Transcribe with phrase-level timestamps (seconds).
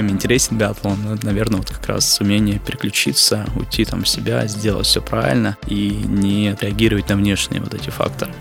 [0.00, 0.98] чем интересен биатлон?
[1.04, 5.90] Ну, наверное, вот как раз умение переключиться, уйти там в себя, сделать все правильно и
[5.90, 8.32] не реагировать на внешние вот эти факторы.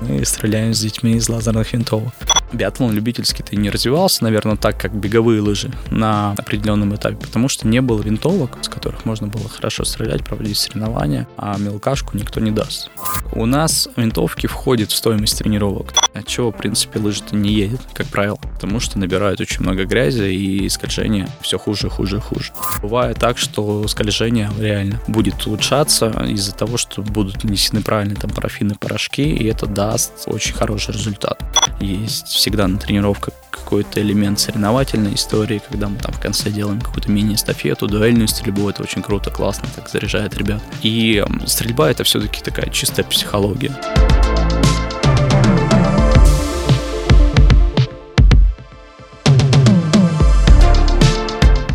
[0.00, 2.14] Мы стреляем с детьми из лазерных винтовок.
[2.52, 7.80] Биатлон любительский-то не развивался, наверное, так, как беговые лыжи на определенном этапе, потому что не
[7.80, 12.90] было винтовок, с которых можно было хорошо стрелять, проводить соревнования, а мелкашку никто не даст.
[13.32, 18.06] У нас винтовки входят в стоимость тренировок, от чего, в принципе, лыжи-то не едет, как
[18.06, 22.52] правило, потому что набирают очень много грязи и скольжение все хуже, хуже, хуже.
[22.82, 28.74] Бывает так, что скольжение реально будет улучшаться из-за того, что будут нанесены правильные там парафины,
[28.74, 31.42] порошки, и это даст очень хороший результат.
[31.80, 37.10] Есть всегда на тренировках какой-то элемент соревновательной истории, когда мы там в конце делаем какую-то
[37.10, 40.62] мини-эстафету, дуэльную стрельбу, это очень круто, классно, так заряжает ребят.
[40.82, 43.72] И стрельба это все-таки такая чистая психология.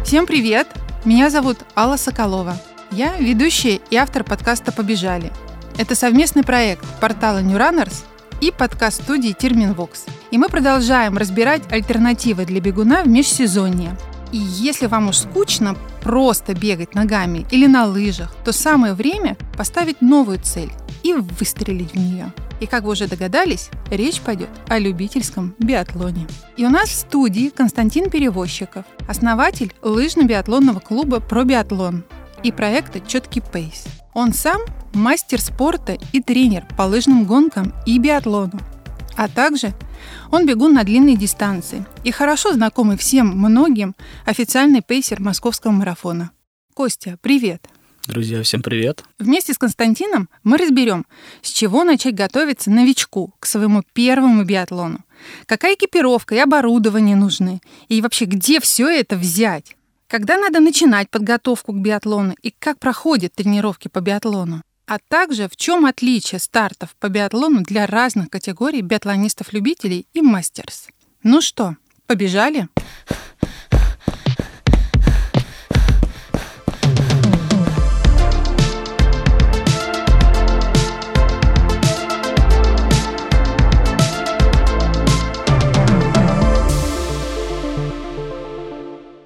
[0.05, 0.67] Всем привет!
[1.03, 2.55] Меня зовут Алла Соколова.
[2.91, 5.31] Я ведущая и автор подкаста «Побежали».
[5.77, 8.03] Это совместный проект портала New Runners
[8.43, 10.03] и подкаст-студии Терминвокс.
[10.31, 13.95] И мы продолжаем разбирать альтернативы для бегуна в межсезонье.
[14.33, 20.01] И если вам уж скучно просто бегать ногами или на лыжах, то самое время поставить
[20.01, 22.33] новую цель и выстрелить в нее.
[22.59, 26.27] И как вы уже догадались, речь пойдет о любительском биатлоне.
[26.57, 32.03] И у нас в студии Константин Перевозчиков, основатель лыжно-биатлонного клуба «Пробиатлон»
[32.43, 33.85] и проекта «Четкий пейс».
[34.13, 34.61] Он сам
[34.93, 38.59] мастер спорта и тренер по лыжным гонкам и биатлону.
[39.15, 39.73] А также
[40.31, 46.31] он бегун на длинные дистанции и хорошо знакомый всем многим официальный пейсер московского марафона.
[46.73, 47.67] Костя, привет!
[48.05, 49.03] Друзья, всем привет!
[49.17, 51.05] Вместе с Константином мы разберем,
[51.41, 54.99] с чего начать готовиться новичку к своему первому биатлону.
[55.45, 59.77] Какая экипировка и оборудование нужны, и вообще где все это взять.
[60.13, 65.55] Когда надо начинать подготовку к биатлону и как проходят тренировки по биатлону а также в
[65.55, 70.89] чем отличие стартов по биатлону для разных категорий биатлонистов-любителей и мастерс.
[71.23, 72.67] Ну что, побежали?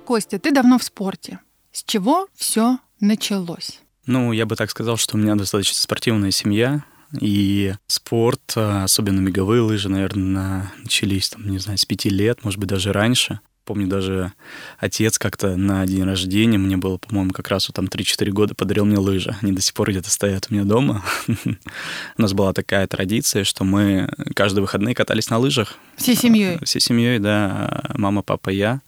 [0.08, 1.40] Костя, ты давно в спорте.
[1.74, 3.82] С чего все началось?
[4.06, 6.86] Ну, я бы так сказал, что у меня достаточно спортивная семья,
[7.20, 12.58] и спорт, а, особенно беговые лыжи, наверное, начались, там, не знаю, с пяти лет, может
[12.58, 13.42] быть, даже раньше.
[13.68, 14.32] Помню, даже
[14.80, 18.86] отец как-то на день рождения, мне было, по-моему, как раз вот там 3-4 года, подарил
[18.86, 19.36] мне лыжи.
[19.42, 21.04] Они до сих пор где-то стоят у меня дома.
[21.28, 25.76] У нас была такая традиция, что мы каждые выходные катались на лыжах.
[25.98, 26.60] Всей семьей?
[26.64, 27.82] Всей семьей, да.
[27.96, 28.80] Мама, папа, я.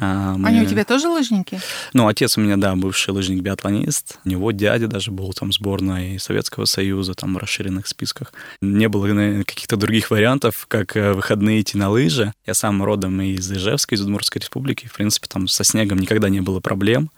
[0.00, 0.36] А.
[0.44, 1.60] Они у тебя тоже лыжники?
[1.92, 4.20] Ну, отец у меня, да, бывший лыжник-биатлонист.
[4.24, 8.32] У него дядя даже был там сборной Советского Союза, там в расширенных списках.
[8.60, 9.08] Не было
[9.42, 12.32] каких-то других вариантов, как э, выходные идти на лыжи.
[12.46, 14.86] Я сам родом из Ижевска, из Удмуртской республики.
[14.86, 17.10] В принципе, там со снегом никогда не было проблем.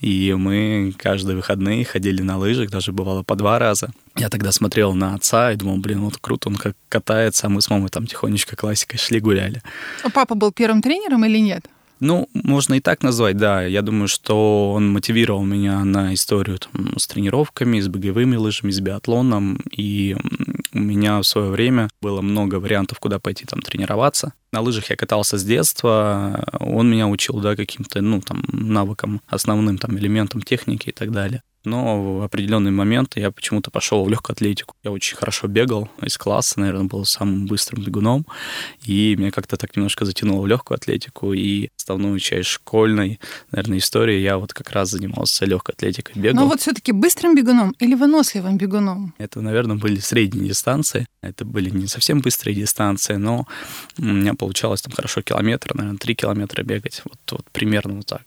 [0.00, 3.90] И мы каждые выходные ходили на лыжах, даже бывало по два раза.
[4.16, 7.60] Я тогда смотрел на отца и думал, блин, вот круто, он как катается, а мы
[7.60, 9.62] с мамой там тихонечко классикой шли гуляли.
[10.02, 11.66] А папа был первым тренером или нет?
[12.02, 13.62] Ну, можно и так назвать, да.
[13.62, 18.80] Я думаю, что он мотивировал меня на историю там, с тренировками, с беговыми лыжами, с
[18.80, 19.60] биатлоном.
[19.70, 20.16] И
[20.74, 24.32] у меня в свое время было много вариантов, куда пойти там тренироваться.
[24.50, 26.44] На лыжах я катался с детства.
[26.58, 31.42] Он меня учил, да, каким-то, ну, там, навыкам, основным там элементам техники и так далее
[31.64, 34.74] но в определенный момент я почему-то пошел в легкую атлетику.
[34.82, 38.26] Я очень хорошо бегал из класса, наверное, был самым быстрым бегуном,
[38.84, 43.20] и меня как-то так немножко затянуло в легкую атлетику, и основную часть школьной,
[43.50, 46.42] наверное, истории я вот как раз занимался легкой атлетикой, бегал.
[46.42, 49.14] Но вот все-таки быстрым бегуном или выносливым бегуном?
[49.18, 51.06] Это, наверное, были средние дистанции.
[51.22, 53.46] Это были не совсем быстрые дистанции, но
[53.98, 57.02] у меня получалось там хорошо километр, наверное, три километра бегать.
[57.04, 58.22] Вот, вот примерно вот так.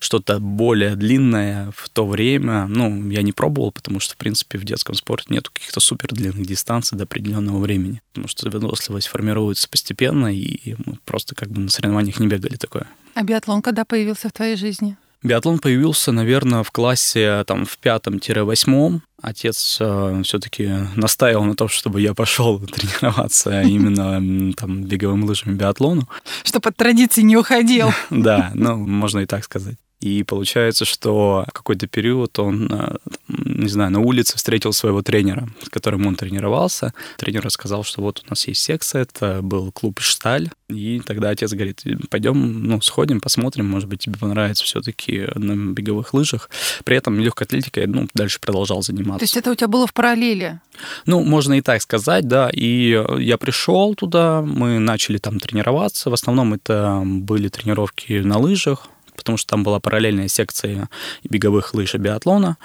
[0.00, 4.64] Что-то более длинное в то время, ну, я не пробовал, потому что, в принципе, в
[4.64, 8.00] детском спорте нет каких-то супер длинных дистанций до определенного времени.
[8.12, 12.86] Потому что выносливость формируется постепенно, и мы просто как бы на соревнованиях не бегали такое.
[13.14, 14.96] А биатлон когда появился в твоей жизни?
[15.24, 19.02] Биатлон появился, наверное, в классе там в пятом-восьмом.
[19.20, 26.08] Отец э, все-таки настаивал на том, чтобы я пошел тренироваться именно там беговым лыжами биатлону.
[26.44, 27.90] Чтобы от традиции не уходил.
[28.10, 29.76] Да, ну, можно и так сказать.
[30.00, 32.96] И получается, что в какой-то период он э,
[33.28, 36.94] не знаю, на улице встретил своего тренера, с которым он тренировался.
[37.16, 40.50] Тренер рассказал, что вот у нас есть секция, это был клуб «Шталь».
[40.68, 46.14] И тогда отец говорит, пойдем, ну, сходим, посмотрим, может быть, тебе понравится все-таки на беговых
[46.14, 46.50] лыжах.
[46.84, 49.20] При этом легкой атлетикой, ну, дальше продолжал заниматься.
[49.20, 50.60] То есть это у тебя было в параллели?
[51.06, 52.50] Ну, можно и так сказать, да.
[52.52, 56.10] И я пришел туда, мы начали там тренироваться.
[56.10, 60.88] В основном это были тренировки на лыжах, потому что там была параллельная секция
[61.24, 62.56] беговых лыж и биатлона.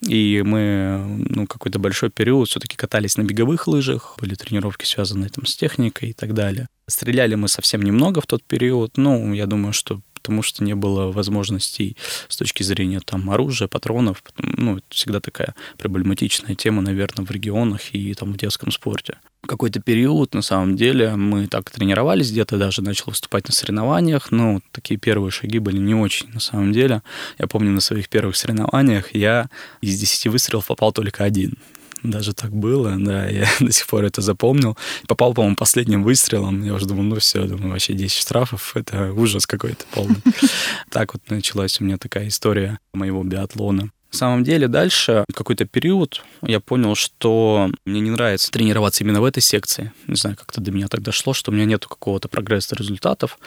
[0.00, 5.44] И мы ну, какой-то большой период все-таки катались на беговых лыжах, были тренировки, связанные там
[5.44, 6.68] с техникой и так далее.
[6.86, 8.96] Стреляли мы совсем немного в тот период.
[8.96, 11.96] Ну, я думаю, что потому что не было возможностей
[12.28, 14.22] с точки зрения там оружия, патронов.
[14.36, 19.16] Ну, это всегда такая проблематичная тема, наверное, в регионах и там в детском спорте.
[19.46, 24.60] Какой-то период, на самом деле, мы так тренировались, где-то даже начал выступать на соревнованиях, но
[24.70, 27.02] такие первые шаги были не очень, на самом деле.
[27.38, 29.48] Я помню, на своих первых соревнованиях я
[29.80, 31.54] из 10 выстрелов попал только один
[32.02, 34.76] даже так было, да, я до сих пор это запомнил.
[35.06, 39.46] Попал, по-моему, последним выстрелом, я уже думал, ну все, думаю, вообще 10 штрафов, это ужас
[39.46, 40.22] какой-то полный.
[40.90, 43.90] Так вот началась у меня такая история моего биатлона.
[44.12, 49.24] На самом деле дальше какой-то период я понял, что мне не нравится тренироваться именно в
[49.24, 49.92] этой секции.
[50.06, 53.38] Не знаю, как-то до меня так дошло, что у меня нет какого-то прогресса результатов.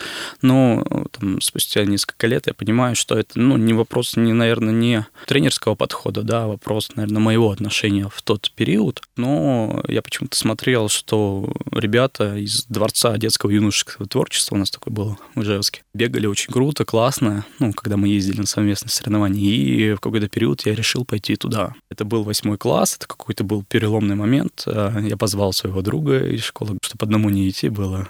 [0.42, 5.06] Но там, спустя несколько лет я понимаю, что это ну, не вопрос, не, наверное, не
[5.26, 9.02] тренерского подхода, да, а вопрос, наверное, моего отношения в тот период.
[9.18, 15.18] Но я почему-то смотрел, что ребята из Дворца детского юношеского творчества, у нас такой был
[15.34, 19.42] в Ижевске, бегали очень круто, классно, ну, когда мы ездили на совместные соревнования.
[19.42, 21.74] И в какой-то период период я решил пойти туда.
[21.90, 24.64] Это был восьмой класс, это какой-то был переломный момент.
[24.66, 28.08] Э, я позвал своего друга из школы, чтобы одному не идти было.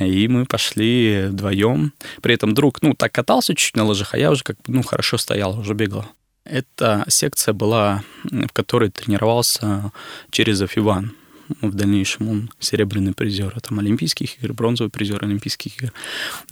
[0.00, 1.92] И мы пошли вдвоем.
[2.20, 5.18] При этом друг, ну, так катался чуть-чуть на лыжах, а я уже как ну, хорошо
[5.18, 6.04] стоял, уже бегал.
[6.44, 9.92] Эта секция была, в которой тренировался
[10.30, 11.12] Черезов Иван.
[11.60, 15.92] В дальнейшем он серебряный призер там, Олимпийских игр, бронзовый призер Олимпийских игр.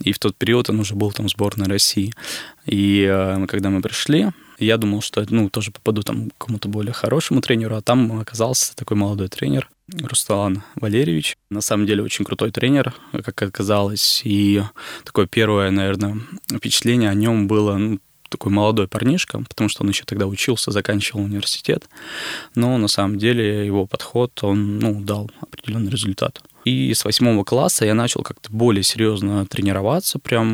[0.03, 2.13] И в тот период он уже был там в сборной России.
[2.65, 6.93] И э, когда мы пришли, я думал, что ну, тоже попаду там к кому-то более
[6.93, 9.69] хорошему тренеру, а там оказался такой молодой тренер,
[9.99, 11.35] Русталан Валерьевич.
[11.49, 14.21] На самом деле очень крутой тренер, как оказалось.
[14.23, 14.61] И
[15.03, 16.17] такое первое, наверное,
[16.49, 17.99] впечатление о нем было ну,
[18.31, 21.87] такой молодой парнишка, потому что он еще тогда учился, заканчивал университет.
[22.55, 26.41] Но на самом деле его подход, он ну, дал определенный результат.
[26.63, 30.19] И с восьмого класса я начал как-то более серьезно тренироваться.
[30.19, 30.47] Прям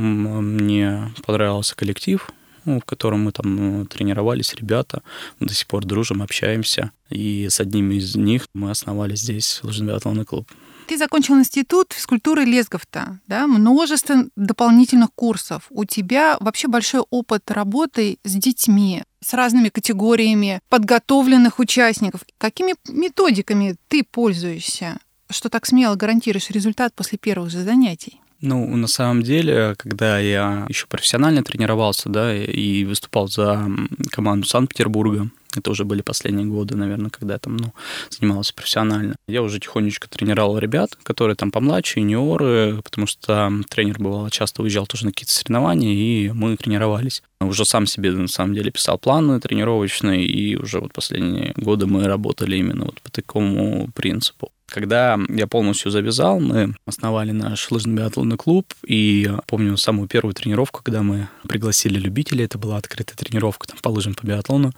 [0.56, 2.30] мне понравился коллектив,
[2.66, 5.02] ну, в котором мы там ну, тренировались, ребята.
[5.40, 6.92] Мы до сих пор дружим, общаемся.
[7.10, 10.50] И с одним из них мы основали здесь лыжно-биатлонный клуб.
[10.88, 15.64] Ты закончил институт физкультуры Лесговта, да, множество дополнительных курсов.
[15.70, 22.22] У тебя вообще большой опыт работы с детьми, с разными категориями подготовленных участников.
[22.38, 24.98] Какими методиками ты пользуешься,
[25.30, 28.22] что так смело гарантируешь результат после первых же занятий?
[28.40, 33.68] Ну, на самом деле, когда я еще профессионально тренировался, да, и выступал за
[34.10, 37.74] команду Санкт-Петербурга, это уже были последние годы, наверное, когда я там, ну,
[38.10, 39.16] занимался профессионально.
[39.28, 44.88] Я уже тихонечко тренировал ребят, которые там помладше, юниоры, потому что тренер бывало часто уезжал
[44.88, 47.24] тоже на какие-то соревнования, и мы тренировались.
[47.40, 52.06] Уже сам себе, на самом деле, писал планы тренировочные, и уже вот последние годы мы
[52.06, 54.52] работали именно вот по такому принципу.
[54.68, 61.04] Когда я полностью завязал, мы основали наш лыжно-биатлонный клуб, и помню самую первую тренировку, когда
[61.04, 64.74] мы пригласили любителей, это была открытая тренировка там, по лыжам, по биатлону,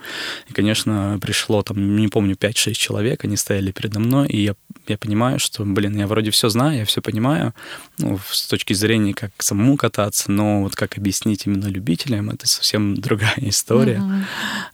[0.47, 4.55] и, конечно, пришло там, не помню, 5-6 человек, они стояли передо мной, и я,
[4.87, 7.53] я понимаю, что, блин, я вроде все знаю, я все понимаю,
[7.97, 12.95] ну, с точки зрения, как самому кататься, но вот как объяснить именно любителям, это совсем
[13.01, 14.01] другая история.
[14.03, 14.23] Mm-hmm.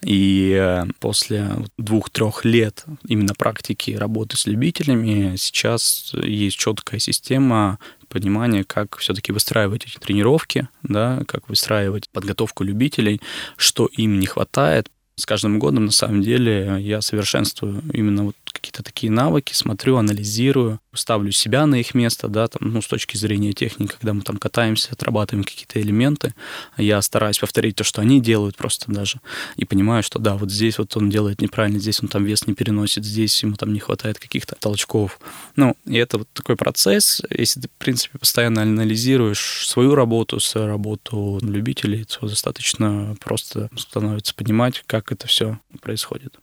[0.03, 7.79] И э, после двух-трех лет именно практики работы с любителями, тренерами сейчас есть четкая система
[8.09, 13.21] понимания, как все-таки выстраивать эти тренировки, да, как выстраивать подготовку любителей,
[13.57, 14.89] что им не хватает.
[15.17, 20.79] С каждым годом, на самом деле, я совершенствую именно вот какие-то такие навыки, смотрю, анализирую,
[20.93, 24.37] ставлю себя на их место, да, там, ну, с точки зрения техники, когда мы там
[24.37, 26.33] катаемся, отрабатываем какие-то элементы,
[26.77, 29.19] я стараюсь повторить то, что они делают просто даже,
[29.57, 32.53] и понимаю, что да, вот здесь вот он делает неправильно, здесь он там вес не
[32.53, 35.19] переносит, здесь ему там не хватает каких-то толчков.
[35.55, 40.67] Ну, и это вот такой процесс, если ты, в принципе, постоянно анализируешь свою работу, свою
[40.67, 46.39] работу любителей, то достаточно просто становится понимать, как это все происходит.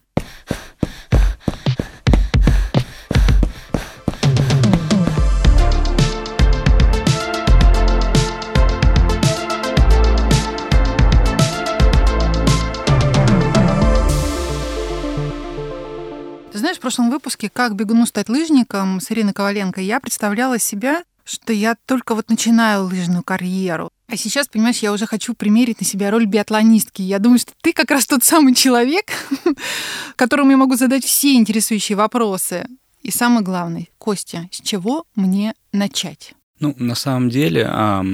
[16.93, 22.15] Прошлом выпуске «Как бегуну стать лыжником» с Ириной Коваленко я представляла себя, что я только
[22.15, 23.89] вот начинаю лыжную карьеру.
[24.09, 27.01] А сейчас, понимаешь, я уже хочу примерить на себя роль биатлонистки.
[27.01, 29.07] Я думаю, что ты как раз тот самый человек,
[30.17, 32.67] которому я могу задать все интересующие вопросы.
[33.01, 36.35] И самое главное, Костя, с чего мне начать?
[36.61, 37.65] Ну, на самом деле,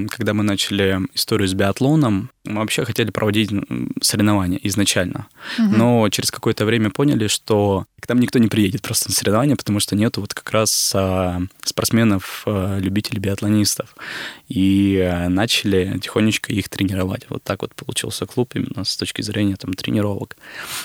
[0.08, 3.50] когда мы начали историю с биатлоном, мы вообще хотели проводить
[4.00, 5.26] соревнования изначально.
[5.58, 5.68] Угу.
[5.76, 9.80] Но через какое-то время поняли, что к нам никто не приедет просто на соревнования, потому
[9.80, 13.94] что нету вот как раз а, спортсменов, а, любителей биатлонистов.
[14.48, 17.26] И а, начали тихонечко их тренировать.
[17.28, 20.36] Вот так вот получился клуб именно с точки зрения там тренировок.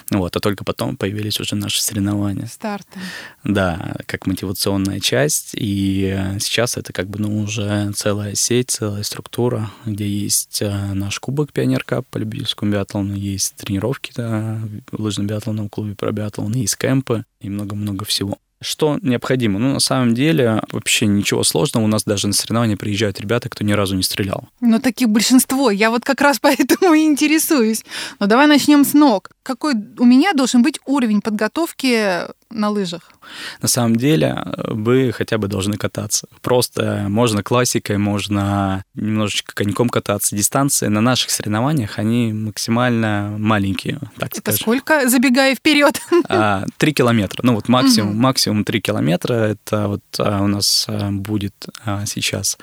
[0.09, 2.47] Вот, а только потом появились уже наши соревнования.
[2.47, 2.99] Старты.
[3.43, 5.51] Да, как мотивационная часть.
[5.53, 11.52] И сейчас это как бы ну, уже целая сеть, целая структура, где есть наш кубок
[11.53, 14.59] Пионер по любительскому биатлону, есть тренировки да,
[14.91, 18.37] в лыжном биатлонном клубе про биатлон, есть кемпы и много-много всего.
[18.63, 19.59] Что необходимо?
[19.59, 21.83] Ну, на самом деле, вообще ничего сложного.
[21.83, 24.47] У нас даже на соревнования приезжают ребята, кто ни разу не стрелял.
[24.61, 25.69] Ну, таких большинство.
[25.69, 27.83] Я вот как раз поэтому и интересуюсь.
[28.19, 29.31] Но давай начнем с ног.
[29.43, 32.21] Какой у меня должен быть уровень подготовки
[32.53, 33.11] на лыжах?
[33.61, 36.27] На самом деле вы хотя бы должны кататься.
[36.41, 40.35] Просто можно классикой, можно немножечко коньком кататься.
[40.35, 44.59] Дистанции на наших соревнованиях, они максимально маленькие, так Это скажем.
[44.59, 45.99] сколько, забегая вперед?
[46.29, 47.41] А, три километра.
[47.43, 48.19] Ну вот максимум, угу.
[48.19, 49.33] максимум три километра.
[49.33, 51.53] Это вот а, у нас будет
[52.05, 52.57] сейчас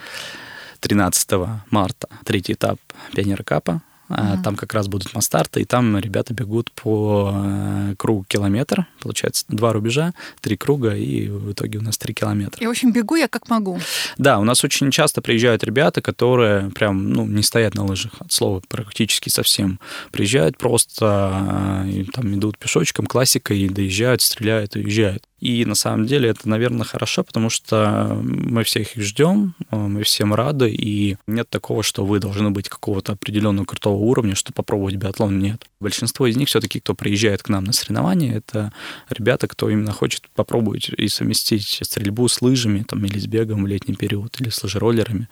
[0.80, 1.30] 13
[1.70, 2.78] марта третий этап
[3.14, 4.42] Пионера Капа Uh-huh.
[4.42, 8.86] Там как раз будут мастарты, и там ребята бегут по э, кругу километр.
[9.00, 12.60] Получается, два рубежа, три круга, и в итоге у нас три километра.
[12.60, 13.78] И, в общем, бегу я как могу.
[14.18, 18.32] Да, у нас очень часто приезжают ребята, которые прям, ну, не стоят на лыжах, от
[18.32, 19.78] слова практически совсем.
[20.10, 25.24] Приезжают просто, э, там идут пешочком, классикой, и доезжают, стреляют, уезжают.
[25.40, 30.34] И на самом деле это, наверное, хорошо, потому что мы всех их ждем, мы всем
[30.34, 35.38] рады, и нет такого, что вы должны быть какого-то определенного крутого уровня, чтобы попробовать биатлон.
[35.38, 35.66] Нет.
[35.80, 38.72] Большинство из них все-таки, кто приезжает к нам на соревнования, это
[39.08, 43.66] ребята, кто именно хочет попробовать и совместить стрельбу с лыжами там, или с бегом в
[43.66, 45.28] летний период, или с лыжероллерами.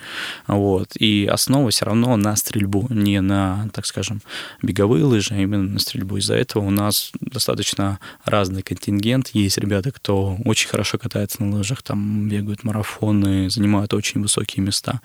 [0.47, 0.97] Вот.
[0.97, 4.23] И основа все равно на стрельбу, не на, так скажем,
[4.63, 6.17] беговые лыжи, а именно на стрельбу.
[6.17, 9.29] Из-за этого у нас достаточно разный контингент.
[9.35, 15.01] Есть ребята, кто очень хорошо катается на лыжах, там бегают марафоны, занимают очень высокие места.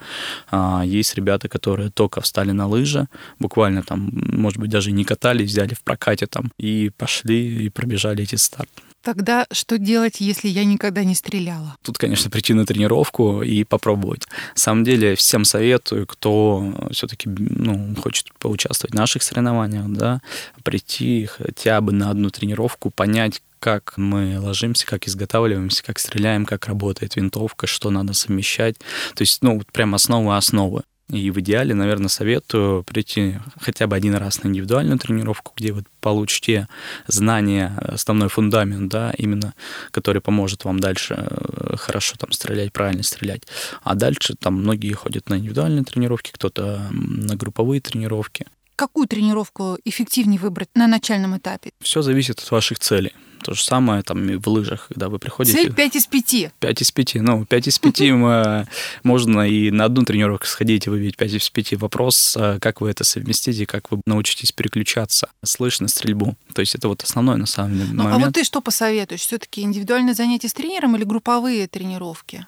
[0.50, 3.08] А есть ребята, которые только встали на лыжи,
[3.38, 8.22] буквально там, может быть, даже не катались, взяли в прокате там и пошли и пробежали
[8.22, 8.82] эти старты.
[9.02, 11.76] Тогда что делать, если я никогда не стреляла?
[11.82, 14.26] Тут, конечно, прийти на тренировку и попробовать.
[14.54, 20.22] На самом деле, всем советую, кто все-таки ну, хочет поучаствовать в наших соревнованиях, да,
[20.62, 26.66] прийти хотя бы на одну тренировку, понять, как мы ложимся, как изготавливаемся, как стреляем, как
[26.66, 28.76] работает винтовка, что надо совмещать.
[29.14, 30.82] То есть, ну, прям основы основы.
[31.08, 35.84] И в идеале, наверное, советую прийти хотя бы один раз на индивидуальную тренировку, где вы
[36.02, 36.68] получите
[37.06, 39.54] знания, основной фундамент, да, именно,
[39.90, 43.44] который поможет вам дальше э, хорошо там стрелять, правильно стрелять.
[43.82, 48.44] А дальше там многие ходят на индивидуальные тренировки, кто-то на групповые тренировки.
[48.76, 51.70] Какую тренировку эффективнее выбрать на начальном этапе?
[51.80, 53.14] Все зависит от ваших целей.
[53.44, 55.58] То же самое там и в лыжах, когда вы приходите.
[55.58, 56.52] Цель 5 из 5.
[56.58, 57.14] 5 из 5.
[57.16, 58.66] Ну, 5 из 5 мы,
[59.02, 61.74] можно и на одну тренировку сходить и выбить 5 из 5.
[61.74, 66.36] Вопрос, а как вы это совместите, как вы научитесь переключаться, слышно стрельбу.
[66.54, 68.22] То есть это вот основной на самом деле ну, момент.
[68.22, 69.20] А вот ты что посоветуешь?
[69.20, 72.46] Все-таки индивидуальные занятия с тренером или групповые тренировки?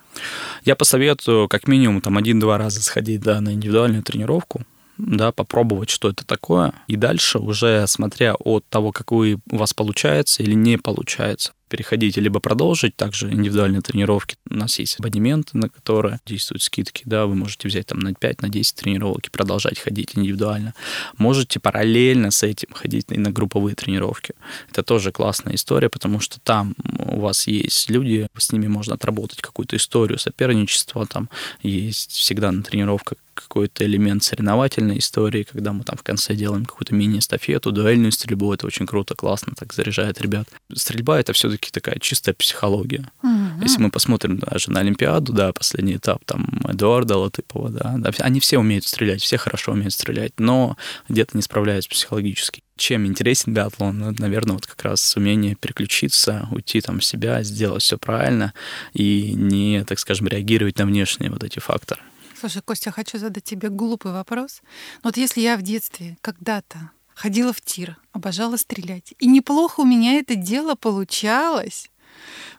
[0.65, 4.62] Я посоветую как минимум там один-два раза сходить да, на индивидуальную тренировку,
[4.99, 10.43] да, попробовать, что это такое, и дальше уже смотря от того, как у вас получается
[10.43, 14.37] или не получается, переходить либо продолжить также индивидуальные тренировки.
[14.49, 18.43] У нас есть абонементы, на которые действуют скидки, да, вы можете взять там на 5,
[18.43, 20.75] на 10 тренировок и продолжать ходить индивидуально.
[21.19, 24.35] Можете параллельно с этим ходить и на групповые тренировки.
[24.71, 29.43] Это тоже классная история, потому что там у вас есть люди, с ними можно отработать
[29.43, 31.29] какую-то историю соперничества, там
[31.62, 36.95] есть всегда на тренировках какой-то элемент соревновательной истории, когда мы там в конце делаем какую-то
[36.95, 40.49] мини-эстафету, дуэльную стрельбу, это очень круто, классно, так заряжает ребят.
[40.75, 43.11] Стрельба— это все-таки такая чистая психология.
[43.23, 43.62] Mm-hmm.
[43.62, 48.40] Если мы посмотрим даже на Олимпиаду, да, последний этап, там, Эдуарда Латыпова, да, да, они
[48.40, 50.76] все умеют стрелять, все хорошо умеют стрелять, но
[51.09, 52.62] где-то не справляются психологически.
[52.76, 53.99] Чем интересен биатлон?
[53.99, 58.52] Ну, наверное, вот как раз умение переключиться, уйти там в себя, сделать все правильно
[58.93, 62.02] и не, так скажем, реагировать на внешние вот эти факторы.
[62.38, 64.61] Слушай, Костя, хочу задать тебе глупый вопрос.
[65.02, 70.19] Вот если я в детстве когда-то ходила в тир, обожала стрелять, и неплохо у меня
[70.19, 71.90] это дело получалось,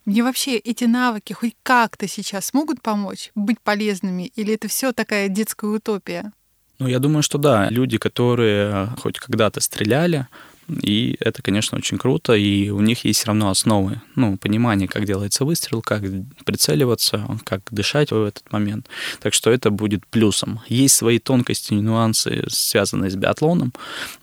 [0.05, 5.29] Мне вообще эти навыки хоть как-то сейчас смогут помочь быть полезными, или это все такая
[5.29, 6.31] детская утопия?
[6.79, 7.69] Ну, я думаю, что да.
[7.69, 10.27] Люди, которые хоть когда-то стреляли,
[10.69, 15.05] и это, конечно, очень круто, и у них есть все равно основы, ну, понимание, как
[15.05, 16.03] делается выстрел, как
[16.45, 18.88] прицеливаться, как дышать в этот момент.
[19.21, 20.59] Так что это будет плюсом.
[20.67, 23.71] Есть свои тонкости и нюансы, связанные с биатлоном,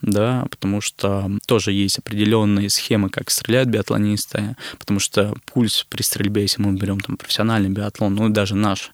[0.02, 6.42] да, потому что тоже есть определенные схемы, как стреляют биатлонисты, потому что пульс при стрельбе,
[6.42, 8.92] если мы берем там профессиональный биатлон, ну, даже наш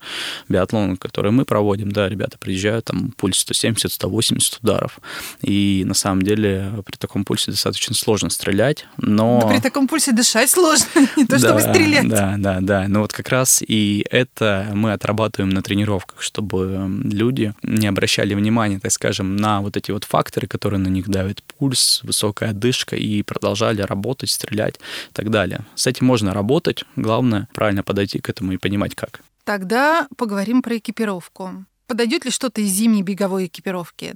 [0.48, 5.00] биатлон, который мы проводим, да, ребята приезжают, там пульс 170-180 ударов,
[5.42, 9.40] и на самом деле при таком пульсе пульсе достаточно сложно стрелять, но...
[9.40, 12.08] Да при таком пульсе дышать сложно, не то, да, чтобы стрелять.
[12.08, 12.86] Да, да, да.
[12.88, 18.78] Но вот как раз и это мы отрабатываем на тренировках, чтобы люди не обращали внимания,
[18.78, 23.22] так скажем, на вот эти вот факторы, которые на них давят пульс, высокая одышка, и
[23.22, 25.64] продолжали работать, стрелять и так далее.
[25.74, 29.20] С этим можно работать, главное правильно подойти к этому и понимать как.
[29.44, 31.64] Тогда поговорим про экипировку.
[31.86, 34.14] Подойдет ли что-то из зимней беговой экипировки?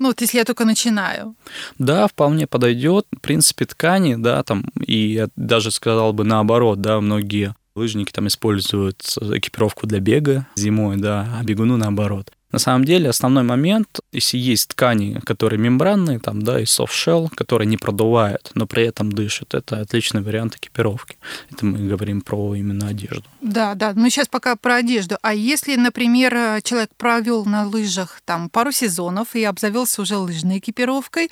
[0.00, 1.36] Ну, вот если я только начинаю.
[1.78, 3.06] Да, вполне подойдет.
[3.16, 8.26] В принципе, ткани, да, там, и я даже сказал бы наоборот, да, многие лыжники там
[8.26, 12.32] используют экипировку для бега зимой, да, а бегуну наоборот.
[12.52, 17.28] На самом деле основной момент, если есть ткани, которые мембранные, там, да, и soft shell,
[17.34, 21.16] которые не продувают, но при этом дышат, это отличный вариант экипировки.
[21.52, 23.24] Это мы говорим про именно одежду.
[23.40, 25.16] Да, да, мы сейчас пока про одежду.
[25.22, 31.28] А если, например, человек провел на лыжах там пару сезонов и обзавелся уже лыжной экипировкой,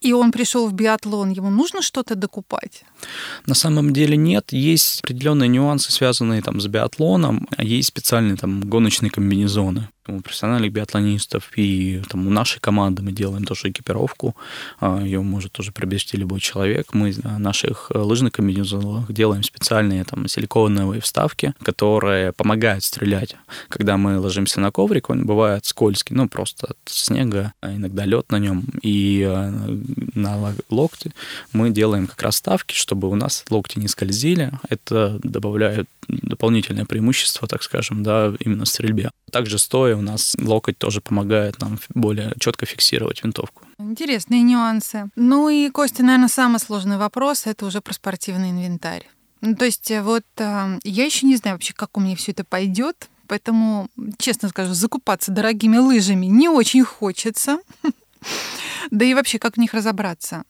[0.00, 2.84] и он пришел в биатлон, ему нужно что-то докупать?
[3.46, 4.52] На самом деле нет.
[4.52, 7.48] Есть определенные нюансы, связанные там, с биатлоном.
[7.58, 9.88] Есть специальные там, гоночные комбинезоны
[10.22, 14.34] профессиональных биатлонистов, и там у нашей команды мы делаем тоже экипировку,
[14.80, 16.94] а, ее может тоже приобрести любой человек.
[16.94, 23.36] Мы на наших лыжных комбинезонах делаем специальные там силиконовые вставки, которые помогают стрелять.
[23.68, 28.30] Когда мы ложимся на коврик, он бывает скользкий, ну просто от снега, а иногда лед
[28.30, 29.52] на нем, и а,
[30.14, 31.12] на локти
[31.52, 34.52] мы делаем как раз вставки, чтобы у нас локти не скользили.
[34.68, 39.10] Это добавляет дополнительное преимущество, так скажем, да, именно в стрельбе.
[39.30, 43.64] Также стоя у нас локоть тоже помогает нам более четко фиксировать винтовку.
[43.78, 45.10] Интересные нюансы.
[45.16, 49.06] Ну и, Костя, наверное, самый сложный вопрос— это уже про спортивный инвентарь.
[49.40, 52.32] Ну, то есть э, вот э, я еще не знаю вообще, как у меня все
[52.32, 53.88] это пойдет, поэтому,
[54.18, 57.58] честно скажу, закупаться дорогими лыжами не очень хочется.
[58.90, 60.44] Да и вообще, как в них разобраться?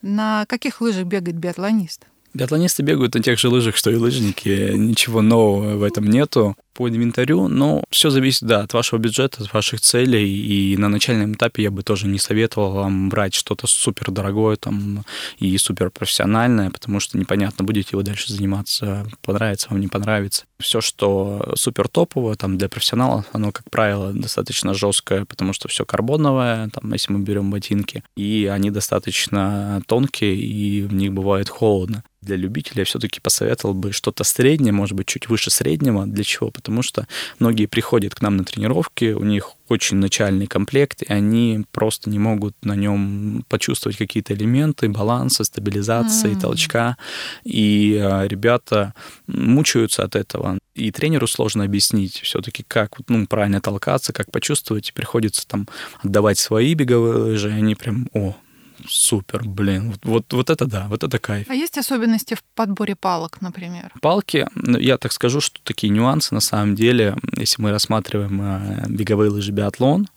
[0.00, 2.06] На каких лыжах бегает биатлонист?
[2.34, 4.72] Биатлонисты бегают на тех же лыжах, что и лыжники.
[4.72, 9.52] Ничего нового в этом нету по инвентарю, но все зависит, да, от вашего бюджета, от
[9.52, 14.10] ваших целей, и на начальном этапе я бы тоже не советовал вам брать что-то супер
[14.10, 15.04] дорогое там
[15.38, 20.44] и супер профессиональное, потому что непонятно, будете вы дальше заниматься, понравится вам, не понравится.
[20.58, 25.84] Все, что супер топовое, там для профессионалов, оно, как правило, достаточно жесткое, потому что все
[25.84, 32.02] карбоновое, там, если мы берем ботинки, и они достаточно тонкие, и в них бывает холодно
[32.22, 36.06] для любителя все-таки посоветовал бы что-то среднее, может быть, чуть выше среднего.
[36.06, 36.50] Для чего?
[36.50, 37.06] Потому что
[37.38, 42.18] многие приходят к нам на тренировки, у них очень начальный комплект, и они просто не
[42.18, 46.40] могут на нем почувствовать какие-то элементы баланса, стабилизации, mm.
[46.40, 46.96] толчка.
[47.44, 48.94] И а, ребята
[49.26, 50.58] мучаются от этого.
[50.74, 54.90] И тренеру сложно объяснить все-таки, как ну, правильно толкаться, как почувствовать.
[54.90, 55.66] И приходится там
[56.02, 58.36] отдавать свои беговые лыжи, и они прям, о,
[58.88, 61.48] супер, блин, вот, вот, вот это да, вот это кайф.
[61.48, 63.92] А есть особенности в подборе палок, например?
[64.00, 68.84] Палки, ну, я так скажу, что такие нюансы на самом деле, если мы рассматриваем э,
[68.88, 70.08] беговые лыжи биатлон,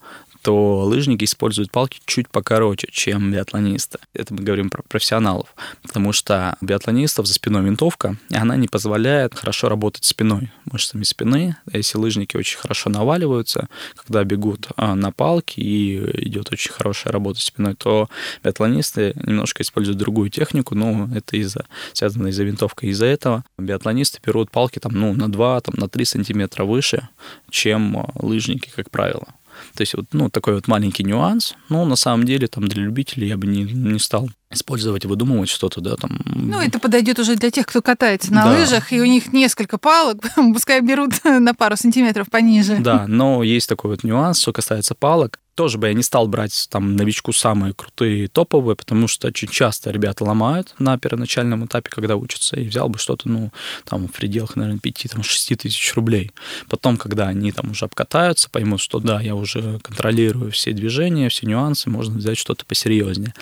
[0.46, 3.98] то лыжники используют палки чуть покороче, чем биатлонисты.
[4.14, 8.68] Это мы говорим про профессионалов, потому что у биатлонистов за спиной винтовка, и она не
[8.68, 11.56] позволяет хорошо работать спиной, мышцами спины.
[11.72, 15.96] Если лыжники очень хорошо наваливаются, когда бегут а, на палке и
[16.28, 18.08] идет очень хорошая работа спиной, то
[18.44, 22.90] биатлонисты немножко используют другую технику, но это из-за связано из-за винтовкой.
[22.90, 27.08] Из-за этого биатлонисты берут палки там, ну, на 2, там, на 3 сантиметра выше,
[27.50, 29.26] чем а, лыжники, как правило.
[29.74, 31.54] То есть вот, ну, такой вот маленький нюанс.
[31.68, 35.80] Но на самом деле там для любителей я бы не, не стал использовать выдумывать что-то,
[35.80, 36.20] да, там.
[36.24, 38.50] Ну, это подойдет уже для тех, кто катается на да.
[38.50, 42.76] лыжах, и у них несколько палок, пускай берут на пару сантиметров пониже.
[42.78, 45.38] Да, но есть такой вот нюанс, что касается палок.
[45.56, 49.90] Тоже бы я не стал брать там новичку самые крутые топовые, потому что очень часто
[49.90, 53.50] ребята ломают на первоначальном этапе, когда учатся, и взял бы что-то, ну,
[53.84, 56.30] там, в пределах, наверное, 5-6 тысяч рублей.
[56.68, 61.46] Потом, когда они там уже обкатаются, поймут, что да, я уже контролирую все движения, все
[61.46, 63.34] нюансы, можно взять что-то посерьезнее.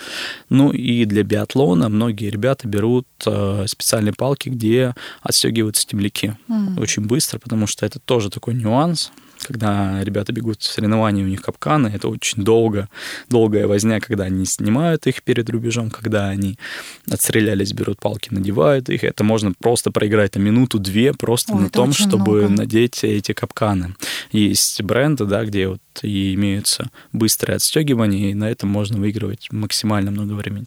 [0.49, 6.79] Ну и для биатлона многие ребята берут э, специальные палки, где отстегиваются темляки mm.
[6.79, 11.41] очень быстро, потому что это тоже такой нюанс когда ребята бегут в соревнования, у них
[11.41, 12.89] капканы, это очень долго,
[13.29, 16.57] долгая возня, когда они снимают их перед рубежом, когда они
[17.09, 19.03] отстрелялись, берут палки, надевают их.
[19.03, 22.61] Это можно просто проиграть на минуту-две просто Ой, на том, чтобы много.
[22.61, 23.95] надеть эти капканы.
[24.31, 30.11] Есть бренды, да, где вот и имеются быстрые отстегивания, и на этом можно выигрывать максимально
[30.11, 30.65] много времени.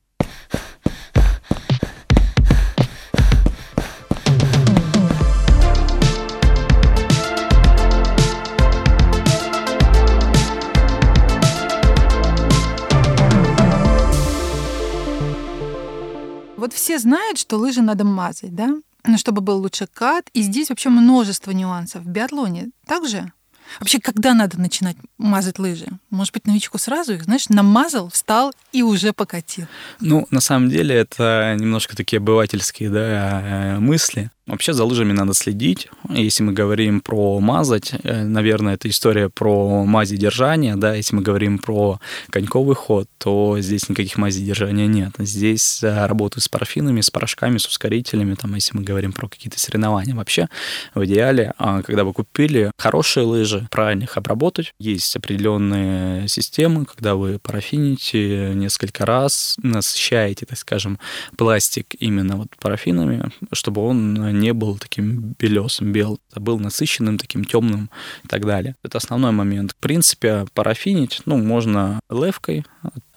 [16.69, 18.69] Вот все знают, что лыжи надо мазать, да?
[19.07, 20.29] Ну, чтобы был лучше кат.
[20.35, 22.03] И здесь вообще множество нюансов.
[22.03, 23.33] В биатлоне также?
[23.81, 25.87] Вообще, когда надо начинать мазать лыжи?
[26.11, 29.67] Может быть, новичку сразу их, знаешь, намазал, встал и уже покатил?
[30.01, 34.31] Ну, на самом деле, это немножко такие обывательские да, э, мысли.
[34.49, 35.89] Вообще за лыжами надо следить.
[36.09, 41.23] Если мы говорим про мазать, э, наверное, это история про мази держания, да, если мы
[41.23, 45.13] говорим про коньковый ход, то здесь никаких мази держания нет.
[45.19, 49.61] Здесь э, работаю с парафинами, с порошками, с ускорителями, там, если мы говорим про какие-то
[49.61, 50.15] соревнования.
[50.15, 50.49] Вообще,
[50.95, 54.73] в идеале, а, когда вы купили хорошие лыжи, правильно их обработать.
[54.81, 60.99] Есть определенные системы, когда вы парафините несколько раз, насыщаете, так скажем,
[61.37, 67.45] пластик именно вот парафинами, чтобы он не был таким белесым, бел, а был насыщенным, таким
[67.45, 67.91] темным
[68.25, 68.77] и так далее.
[68.83, 69.73] Это основной момент.
[69.73, 72.65] В принципе, парафинить, ну, можно левкой,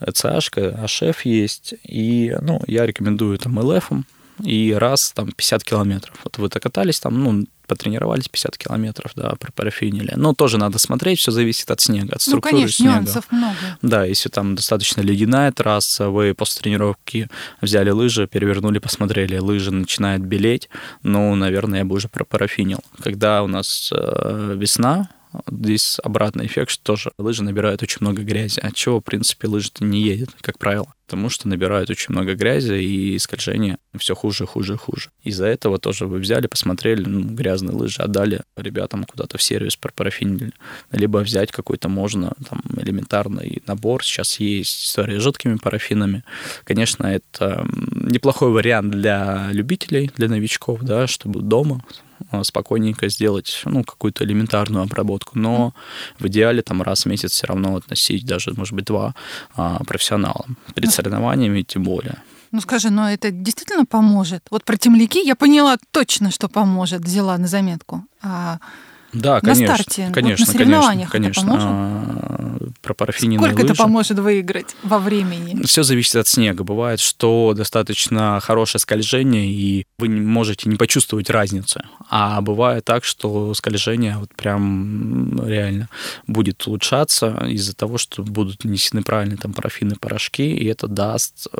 [0.01, 4.03] CH, HF есть, и, ну, я рекомендую там LF,
[4.43, 6.15] и раз там 50 километров.
[6.23, 10.13] Вот вы катались там, ну, потренировались 50 километров, да, пропарафинили.
[10.17, 12.95] Но тоже надо смотреть, все зависит от снега, от структуры ну, конечно, снега.
[12.95, 13.55] нюансов много.
[13.81, 17.29] Да, если там достаточно ледяная трасса, вы после тренировки
[17.61, 20.69] взяли лыжи, перевернули, посмотрели, лыжи начинают белеть,
[21.03, 22.79] ну, наверное, я бы уже пропарафинил.
[23.01, 25.07] Когда у нас э, весна,
[25.49, 29.83] Здесь обратный эффект, что тоже лыжи набирают очень много грязи, от чего, в принципе, лыжи-то
[29.83, 30.93] не едет, как правило.
[31.05, 35.09] Потому что набирают очень много грязи, и скольжение все хуже, хуже, хуже.
[35.23, 40.53] Из-за этого тоже вы взяли, посмотрели, ну, грязные лыжи, отдали ребятам куда-то в сервис пропарафинили.
[40.91, 44.03] Либо взять какой-то можно там элементарный набор.
[44.05, 46.23] Сейчас есть история с жидкими парафинами.
[46.63, 51.83] Конечно, это неплохой вариант для любителей, для новичков, да, чтобы дома
[52.43, 55.37] спокойненько сделать ну, какую-то элементарную обработку.
[55.37, 55.73] Но
[56.19, 59.13] в идеале там раз в месяц все равно относить, даже, может быть, два
[59.55, 60.57] а, профессионалам.
[60.75, 62.21] Перед соревнованиями тем более.
[62.51, 64.45] Ну скажи, но это действительно поможет?
[64.51, 68.05] Вот про темляки я поняла точно, что поможет, взяла на заметку.
[68.21, 68.59] А
[69.13, 71.57] да, на конечно, старте, конечно, вот на соревнованиях конечно, конечно.
[71.57, 72.21] это поможет?
[72.23, 73.73] А, про парафиненные Сколько лыжи.
[73.73, 75.61] это поможет выиграть во времени?
[75.63, 76.63] Все зависит от снега.
[76.63, 81.81] Бывает, что достаточно хорошее скольжение, и вы можете не почувствовать разницу.
[82.09, 85.89] А бывает так, что скольжение вот прям реально
[86.27, 91.57] будет улучшаться из-за того, что будут нанесены правильные там парафины, порошки, и это даст э,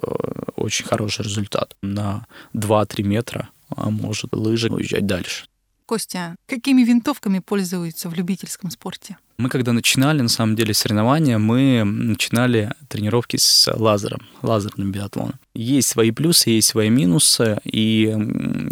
[0.56, 1.76] очень хороший результат.
[1.82, 5.46] На 2-3 метра а может лыжи уезжать дальше.
[5.92, 9.18] Костя, какими винтовками пользуются в любительском спорте?
[9.38, 15.34] Мы когда начинали, на самом деле, соревнования, мы начинали тренировки с лазером, лазерным биатлоном.
[15.54, 18.16] Есть свои плюсы, есть свои минусы, и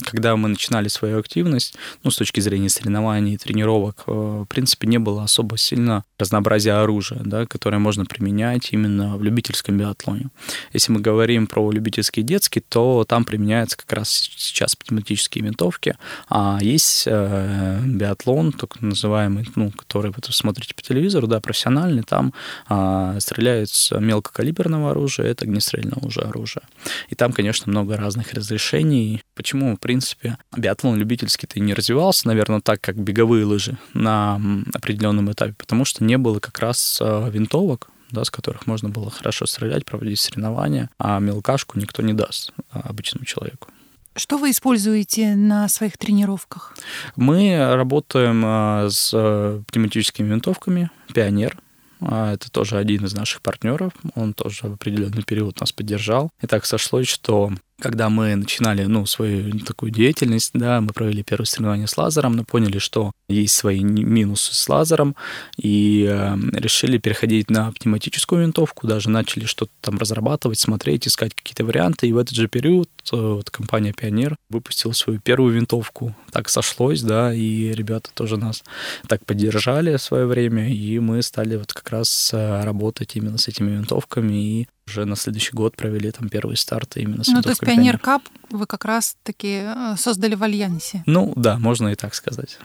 [0.05, 4.97] когда мы начинали свою активность, ну, с точки зрения соревнований тренировок, э, в принципе, не
[4.97, 10.29] было особо сильно разнообразия оружия, да, которое можно применять именно в любительском биатлоне.
[10.71, 15.95] Если мы говорим про любительский детский, то там применяются как раз сейчас пневматические винтовки,
[16.29, 22.33] а есть э, биатлон, так называемый, ну, который вот смотрите по телевизору, да, профессиональный, там
[22.67, 26.63] а, стреляют с мелкокалиберного оружия, это огнестрельное уже оружие.
[27.09, 29.21] И там, конечно, много разных разрешений.
[29.35, 34.41] Почему, в принципе, биатлон любительский-то не развивался, наверное, так, как беговые лыжи на
[34.73, 39.09] определенном этапе, потому что не было как раз а, винтовок, да, с которых можно было
[39.09, 43.69] хорошо стрелять, проводить соревнования, а мелкашку никто не даст а, обычному человеку.
[44.15, 46.75] Что вы используете на своих тренировках?
[47.15, 51.57] Мы работаем а, с э, пневматическими винтовками «Пионер»,
[52.01, 53.93] это тоже один из наших партнеров.
[54.15, 56.29] Он тоже в определенный период нас поддержал.
[56.41, 61.45] И так сошлось, что когда мы начинали, ну, свою такую деятельность, да, мы провели первое
[61.45, 65.15] соревнование с лазером, но поняли, что есть свои минусы с лазером,
[65.57, 71.63] и э, решили переходить на пневматическую винтовку, даже начали что-то там разрабатывать, смотреть, искать какие-то
[71.63, 76.15] варианты, и в этот же период вот компания Пионер выпустила свою первую винтовку.
[76.31, 78.63] Так сошлось, да, и ребята тоже нас
[79.07, 83.47] так поддержали в свое время, и мы стали вот как раз э, работать именно с
[83.47, 87.49] этими винтовками, и уже на следующий год провели там первые старты именно с Ну, то
[87.49, 91.03] есть Пионер Кап вы как раз-таки э, создали в Альянсе?
[91.05, 92.57] Ну, да, можно и так сказать.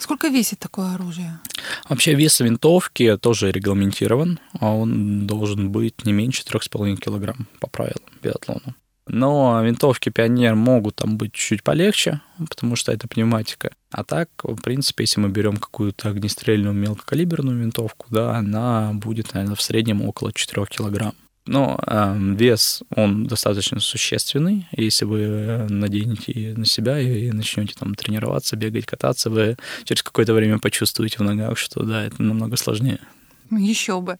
[0.00, 1.40] Сколько весит такое оружие?
[1.88, 8.00] Вообще вес винтовки тоже регламентирован, а он должен быть не меньше 3,5 килограмм по правилам
[8.22, 8.74] биатлона.
[9.12, 13.72] Но винтовки Пионер могут там быть чуть полегче, потому что это пневматика.
[13.90, 19.56] А так, в принципе, если мы берем какую-то огнестрельную мелкокалиберную винтовку, да, она будет, наверное,
[19.56, 21.14] в среднем около 4 килограмм.
[21.46, 24.68] Но э, вес, он достаточно существенный.
[24.70, 30.60] Если вы наденете на себя и начнете там тренироваться, бегать, кататься, вы через какое-то время
[30.60, 33.00] почувствуете в ногах, что да, это намного сложнее.
[33.50, 34.18] Еще бы.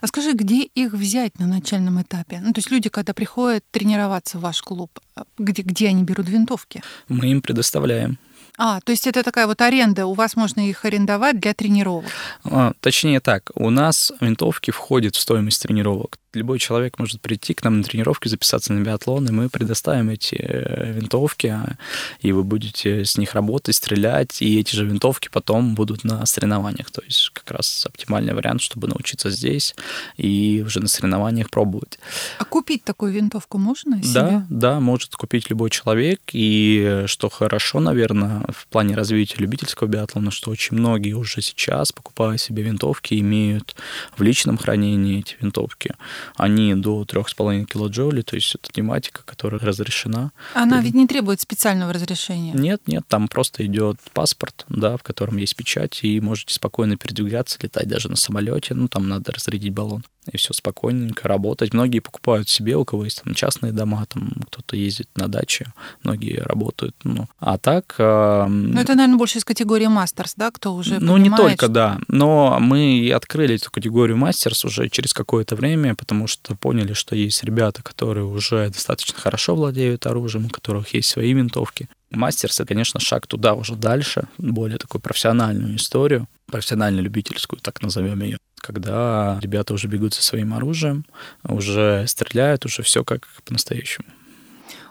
[0.00, 2.40] А скажи, где их взять на начальном этапе?
[2.42, 6.28] Ну, то есть люди, когда приходят тренироваться в ваш клуб, а где, где они берут
[6.28, 6.82] винтовки?
[7.08, 8.18] Мы им предоставляем.
[8.58, 12.10] А, то есть это такая вот аренда, у вас можно их арендовать для тренировок?
[12.44, 17.64] А, точнее так, у нас винтовки входят в стоимость тренировок любой человек может прийти к
[17.64, 21.76] нам на тренировки, записаться на биатлон, и мы предоставим эти э, винтовки, а,
[22.20, 26.90] и вы будете с них работать, стрелять, и эти же винтовки потом будут на соревнованиях.
[26.90, 29.74] То есть как раз оптимальный вариант, чтобы научиться здесь
[30.16, 31.98] и уже на соревнованиях пробовать.
[32.38, 34.14] А купить такую винтовку можно себе?
[34.14, 40.30] Да, да, может купить любой человек, и что хорошо, наверное, в плане развития любительского биатлона,
[40.30, 43.76] что очень многие уже сейчас, покупая себе винтовки, имеют
[44.16, 45.94] в личном хранении эти винтовки
[46.36, 50.32] они до 3,5 килоджоулей, то есть это тематика, которая разрешена.
[50.54, 52.52] Она ведь не требует специального разрешения?
[52.52, 57.58] Нет, нет, там просто идет паспорт, да, в котором есть печать, и можете спокойно передвигаться,
[57.62, 61.72] летать даже на самолете, ну, там надо разрядить баллон и все спокойненько работать.
[61.72, 66.40] Многие покупают себе, у кого есть там частные дома, там кто-то ездит на даче, многие
[66.40, 66.94] работают.
[67.04, 67.94] Ну, а так...
[67.98, 71.98] Э, ну, это, наверное, больше из категории мастерс, да, кто уже Ну, не только, да.
[72.08, 77.42] Но мы открыли эту категорию мастерс уже через какое-то время, потому что поняли, что есть
[77.44, 81.88] ребята, которые уже достаточно хорошо владеют оружием, у которых есть свои винтовки.
[82.10, 88.38] Мастерс— это, конечно, шаг туда уже дальше, более такую профессиональную историю, профессионально-любительскую, так назовем ее
[88.60, 91.04] когда ребята уже бегут со своим оружием,
[91.44, 94.08] уже стреляют, уже все как по-настоящему.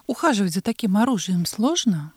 [0.07, 2.13] Ухаживать за таким оружием сложно?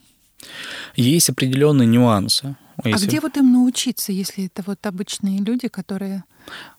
[0.95, 2.55] Есть определенные нюансы.
[2.83, 3.05] А если...
[3.05, 6.23] А где вот им научиться, если это вот обычные люди, которые...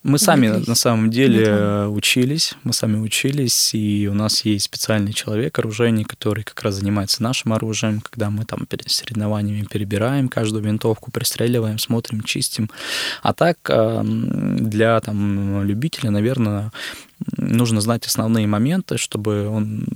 [0.02, 5.58] Мы сами на самом деле учились, мы сами учились, и у нас есть специальный человек,
[5.58, 11.10] оружейник, который как раз занимается нашим оружием, когда мы там перед соревнованиями перебираем каждую винтовку,
[11.10, 12.70] пристреливаем, смотрим, чистим.
[13.22, 16.72] А так для там любителя, наверное,
[17.36, 19.86] нужно знать основные моменты, чтобы он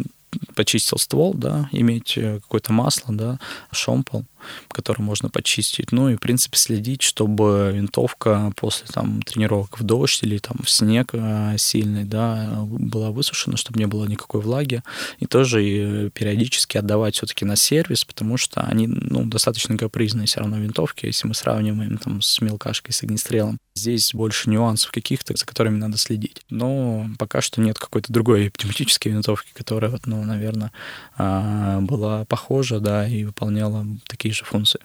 [0.54, 3.38] почистил ствол, да, иметь э, какое-то масло, да,
[3.70, 4.24] шомпол,
[4.68, 5.92] который можно почистить.
[5.92, 10.70] Ну и, в принципе, следить, чтобы винтовка после там тренировок в дождь или там в
[10.70, 14.83] снег э, сильный, да, была высушена, чтобы не было никакой влаги.
[15.18, 20.40] И тоже и периодически отдавать все-таки на сервис, потому что они, ну, достаточно капризные все
[20.40, 23.59] равно винтовки, если мы сравниваем там с мелкашкой, с огнестрелом.
[23.76, 26.42] Здесь больше нюансов каких-то, за которыми надо следить.
[26.50, 30.72] Но пока что нет какой-то другой пневматической винтовки, которая, ну, наверное,
[31.16, 34.81] а, была похожа, да, и выполняла такие же функции.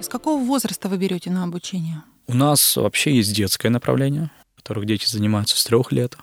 [0.00, 2.02] С какого возраста вы берете на обучение?
[2.26, 6.16] У нас вообще есть детское направление, в которых дети занимаются с трех лет.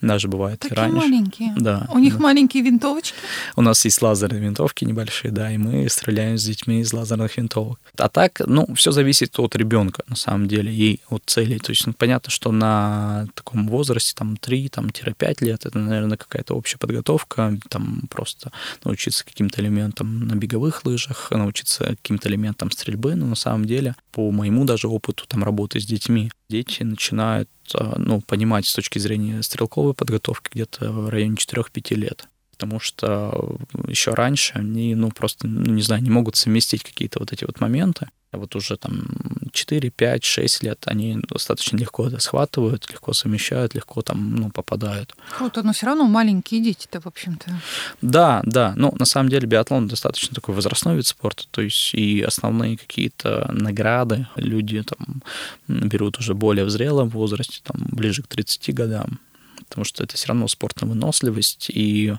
[0.00, 0.96] Даже бывает Такие раньше.
[0.96, 1.54] маленькие.
[1.56, 1.86] Да.
[1.92, 2.22] У них да.
[2.22, 3.16] маленькие винтовочки.
[3.56, 7.78] У нас есть лазерные винтовки небольшие, да, и мы стреляем с детьми из лазерных винтовок.
[7.96, 11.58] А так, ну, все зависит от ребенка, на самом деле, и от целей.
[11.58, 16.16] То есть ну, понятно, что на таком возрасте, там, 3, там, 5 лет, это, наверное,
[16.16, 18.52] какая-то общая подготовка, там, просто
[18.84, 24.30] научиться каким-то элементам на беговых лыжах, научиться каким-то элементам стрельбы, но на самом деле, по
[24.30, 27.48] моему даже опыту, там, работы с детьми, дети начинают
[27.96, 32.28] ну, понимать с точки зрения стрелковой подготовки где-то в районе 4-5 лет.
[32.60, 33.56] Потому что
[33.88, 37.58] еще раньше они, ну, просто, ну, не знаю, не могут совместить какие-то вот эти вот
[37.60, 38.08] моменты.
[38.32, 39.02] А вот уже там
[39.52, 45.16] 4, 5, 6 лет они достаточно легко это схватывают, легко совмещают, легко там, ну, попадают.
[45.38, 47.50] Круто, но все равно маленькие дети-то, в общем-то.
[48.02, 48.74] Да, да.
[48.76, 53.50] Ну, на самом деле биатлон достаточно такой возрастной вид спорта, то есть и основные какие-то
[53.52, 55.22] награды люди там
[55.66, 59.18] берут уже более в зрелом возрасте, там ближе к 30 годам
[59.70, 62.14] потому что это все равно спорт на выносливость, и,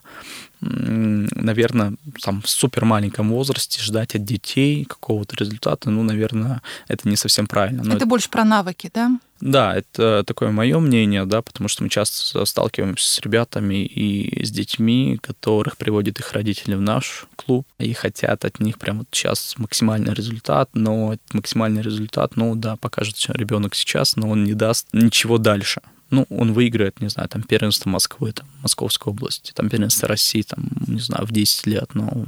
[0.62, 7.18] наверное, там в супер маленьком возрасте ждать от детей какого-то результата, ну, наверное, это не
[7.18, 7.84] совсем правильно.
[7.84, 9.20] Но это, это больше про навыки, да?
[9.42, 14.52] Да, это такое мое мнение, да, потому что мы часто сталкиваемся с ребятами и с
[14.52, 19.56] детьми, которых приводят их родители в наш клуб и хотят от них прямо вот сейчас
[19.58, 25.38] максимальный результат, но максимальный результат, ну да, покажет ребенок сейчас, но он не даст ничего
[25.38, 25.82] дальше
[26.12, 30.70] ну, он выиграет, не знаю, там, первенство Москвы, там, Московской области, там, первенство России, там,
[30.88, 32.26] не знаю, в 10 лет, но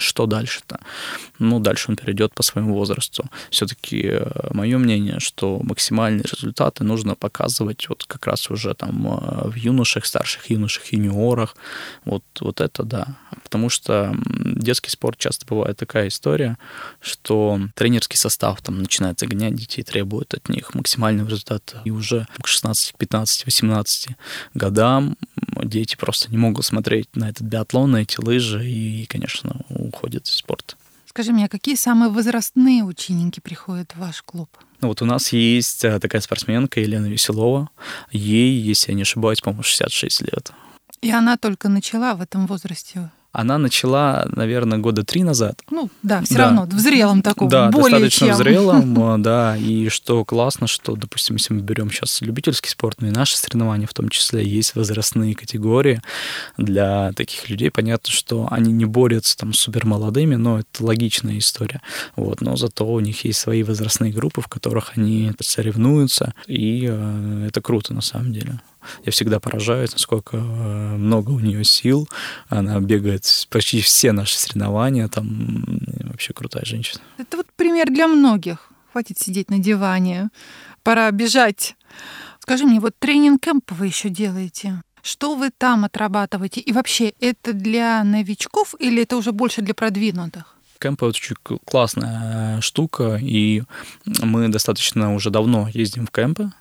[0.00, 0.80] что дальше-то?
[1.38, 3.24] Ну, дальше он перейдет по своему возрасту.
[3.50, 9.48] Все-таки э, мое мнение, что максимальные результаты нужно показывать вот как раз уже там э,
[9.48, 11.56] в юношах, старших юношах, юниорах.
[12.04, 13.06] Вот, вот это да.
[13.42, 16.58] Потому что детский спорт часто бывает такая история,
[17.00, 21.82] что тренерский состав там начинает загонять детей, требует от них максимального результата.
[21.84, 24.08] И уже к 16, 15, 18
[24.54, 25.16] годам
[25.64, 29.56] дети просто не могут смотреть на этот биатлон, на эти лыжи, и, конечно,
[29.90, 30.74] уходят из спорта.
[31.06, 34.48] Скажи мне, а какие самые возрастные ученики приходят в ваш клуб?
[34.80, 37.68] Ну вот у нас есть э, такая спортсменка Елена Веселова.
[38.12, 40.52] Ей, если я не ошибаюсь, по-моему, 66 лет.
[41.02, 45.60] И она только начала в этом возрасте она начала, наверное, года три назад.
[45.70, 46.44] Ну, да, все да.
[46.44, 48.36] равно в зрелом таком, да, более достаточно чем.
[48.36, 53.10] зрелом, да, и что классно, что, допустим, если мы берем сейчас любительский спорт, ну и
[53.10, 56.02] наши соревнования в том числе, есть возрастные категории
[56.56, 57.70] для таких людей.
[57.70, 61.82] Понятно, что они не борются там с супер молодыми, но это логичная история.
[62.16, 67.46] Вот, но зато у них есть свои возрастные группы, в которых они соревнуются, и э,
[67.48, 68.60] это круто на самом деле.
[69.04, 72.08] Я всегда поражаюсь, насколько э, много у нее сил.
[72.48, 75.08] Она бегает почти все наши соревнования.
[75.08, 75.64] Там
[76.04, 77.00] вообще крутая женщина.
[77.18, 78.70] Это вот пример для многих.
[78.92, 80.30] Хватит сидеть на диване.
[80.82, 81.76] Пора бежать.
[82.40, 84.82] Скажи мне, вот тренинг-кэмп вы еще делаете?
[85.02, 86.60] Что вы там отрабатываете?
[86.60, 90.56] И вообще, это для новичков или это уже больше для продвинутых?
[90.80, 93.62] Кемпы очень классная штука, и
[94.06, 96.52] мы достаточно уже давно ездим в кемпы.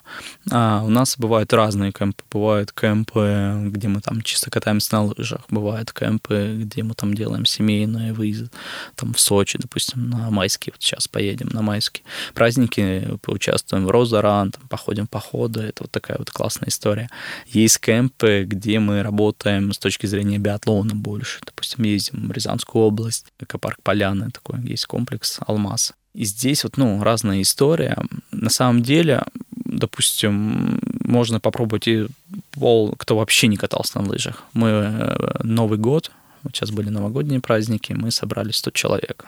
[0.51, 2.21] А у нас бывают разные кемпы.
[2.29, 5.45] Бывают кемпы, где мы там чисто катаемся на лыжах.
[5.49, 8.49] Бывают кемпы, где мы там делаем семейные выезды.
[8.95, 10.73] Там в Сочи, допустим, на майские.
[10.73, 12.03] Вот сейчас поедем на майские.
[12.33, 15.61] Праздники, поучаствуем в Розаран, там, походим походы.
[15.61, 17.09] Это вот такая вот классная история.
[17.47, 21.39] Есть кемпы, где мы работаем с точки зрения биатлона больше.
[21.45, 23.79] Допустим, ездим в Рязанскую область, экопарк
[24.09, 25.93] Поляны, такой есть комплекс «Алмаз».
[26.15, 27.97] И здесь вот, ну, разная история.
[28.31, 32.07] На самом деле, допустим, можно попробовать и
[32.51, 34.43] пол, кто вообще не катался на лыжах.
[34.53, 36.11] Мы э, Новый год,
[36.43, 39.25] вот сейчас были новогодние праздники, мы собрали 100 человек.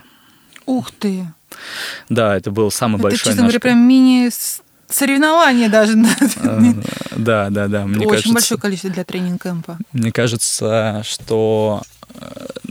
[0.66, 1.28] Ух ты!
[2.10, 4.30] Да, это был самый это, большой честно говоря, прям мини
[4.90, 5.94] соревнования даже.
[7.18, 7.86] Да, да, да.
[7.86, 9.78] Мне Очень кажется, большое количество для тренинг-кэмпа.
[9.94, 11.84] Мне кажется, что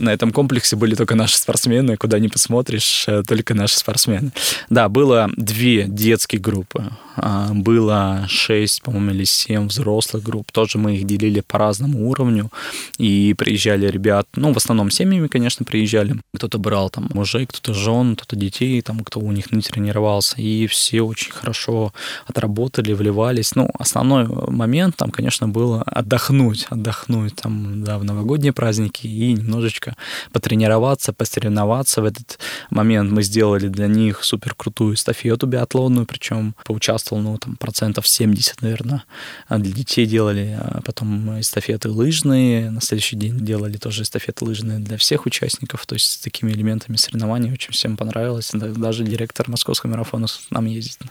[0.01, 4.31] на этом комплексе были только наши спортсмены, куда не посмотришь, э, только наши спортсмены.
[4.69, 10.95] Да, было две детские группы, а, было шесть, по-моему, или семь взрослых групп, тоже мы
[10.95, 12.49] их делили по разному уровню,
[12.97, 18.15] и приезжали ребят, ну, в основном семьями, конечно, приезжали, кто-то брал там мужей, кто-то жен,
[18.15, 21.93] кто-то детей, там, кто у них не тренировался, и все очень хорошо
[22.25, 23.55] отработали, вливались.
[23.55, 29.95] Ну, основной момент там, конечно, было отдохнуть, отдохнуть там, да, в новогодние праздники и немножечко
[30.31, 32.01] потренироваться, посоревноваться.
[32.01, 32.39] В этот
[32.69, 38.61] момент мы сделали для них супер крутую эстафету биатлонную, причем поучаствовал, ну, там, процентов 70,
[38.61, 39.03] наверное.
[39.47, 44.79] А для детей делали а потом эстафеты лыжные, на следующий день делали тоже эстафеты лыжные
[44.79, 48.51] для всех участников, то есть с такими элементами соревнований очень всем понравилось.
[48.53, 51.01] Даже директор московского марафона нам ездит.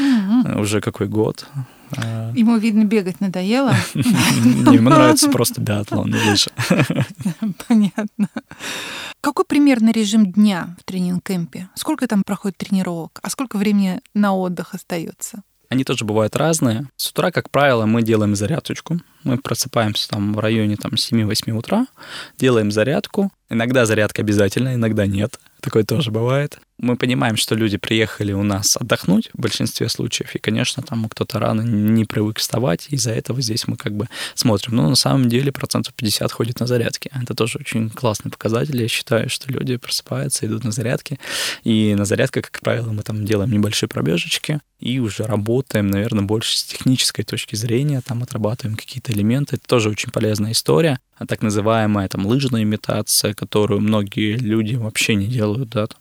[0.00, 0.60] Mm-hmm.
[0.60, 1.46] Уже какой год.
[1.96, 2.32] А.
[2.34, 3.74] Ему, видно, бегать надоело.
[3.94, 6.50] Ему нравится просто биатлон выше.
[7.68, 8.28] Понятно.
[9.20, 11.68] Какой примерный режим дня в тренинг-кемпе?
[11.74, 13.18] Сколько там проходит тренировок?
[13.22, 15.42] А сколько времени на отдых остается?
[15.68, 16.88] Они тоже бывают разные.
[16.96, 19.00] С утра, как правило, мы делаем зарядочку.
[19.24, 21.86] Мы просыпаемся там в районе там, 7-8 утра,
[22.38, 23.30] делаем зарядку.
[23.50, 25.38] Иногда зарядка обязательно, иногда нет.
[25.60, 26.58] Такое тоже бывает.
[26.78, 31.40] Мы понимаем, что люди приехали у нас отдохнуть в большинстве случаев, и, конечно, там кто-то
[31.40, 34.76] рано не привык вставать, из-за этого здесь мы как бы смотрим.
[34.76, 37.10] Но на самом деле процентов 50 ходит на зарядки.
[37.20, 38.80] Это тоже очень классный показатель.
[38.80, 41.18] Я считаю, что люди просыпаются, идут на зарядки,
[41.64, 46.56] и на зарядках, как правило, мы там делаем небольшие пробежечки, и уже работаем, наверное, больше
[46.56, 49.56] с технической точки зрения, там отрабатываем какие-то элементы.
[49.56, 51.00] Это тоже очень полезная история.
[51.18, 56.00] А так называемая там лыжная имитация, которую многие люди вообще не делают, да, там,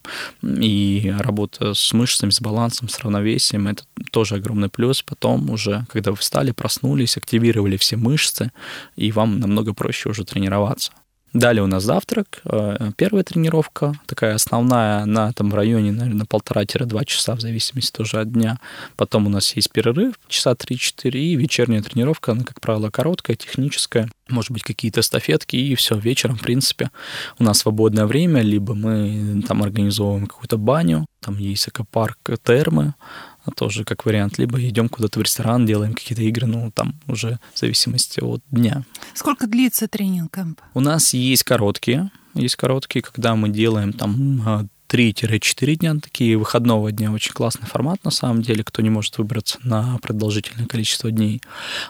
[0.62, 5.02] и работа с мышцами, с балансом, с равновесием, это тоже огромный плюс.
[5.02, 8.52] Потом уже, когда вы встали, проснулись, активировали все мышцы,
[8.96, 10.92] и вам намного проще уже тренироваться.
[11.34, 17.36] Далее у нас завтрак, э, первая тренировка, такая основная, на там районе, наверное, полтора-два часа,
[17.36, 18.60] в зависимости тоже от дня.
[18.96, 24.10] Потом у нас есть перерыв, часа 3-4, и вечерняя тренировка, она, как правило, короткая, техническая,
[24.30, 26.92] может быть, какие-то эстафетки, и все, вечером, в принципе,
[27.40, 32.94] у нас свободное время, либо мы там организовываем какую-то баню, там есть экопарк термы,
[33.52, 34.38] тоже как вариант.
[34.38, 38.84] Либо идем куда-то в ресторан, делаем какие-то игры, ну, там уже в зависимости от дня.
[39.14, 40.62] Сколько длится тренинг кэмп?
[40.74, 47.12] У нас есть короткие, есть короткие, когда мы делаем там 3-4 дня, такие выходного дня,
[47.12, 51.42] очень классный формат на самом деле, кто не может выбраться на продолжительное количество дней.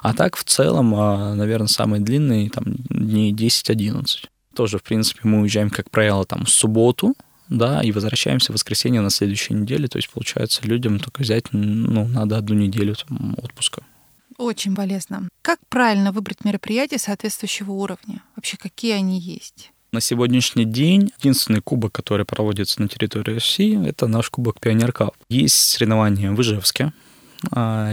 [0.01, 4.29] А так в целом, а, наверное, самый длинный там дней 10-11.
[4.55, 7.13] Тоже, в принципе, мы уезжаем, как правило, там в субботу,
[7.49, 9.87] да, и возвращаемся в воскресенье на следующей неделе.
[9.87, 13.83] То есть, получается, людям только взять, ну, надо одну неделю там, отпуска.
[14.37, 15.27] Очень полезно.
[15.41, 18.21] Как правильно выбрать мероприятие соответствующего уровня?
[18.35, 19.71] Вообще, какие они есть?
[19.91, 25.15] На сегодняшний день единственный кубок, который проводится на территории России, это наш кубок Пионер Кап.
[25.29, 26.91] Есть соревнования в Ижевске,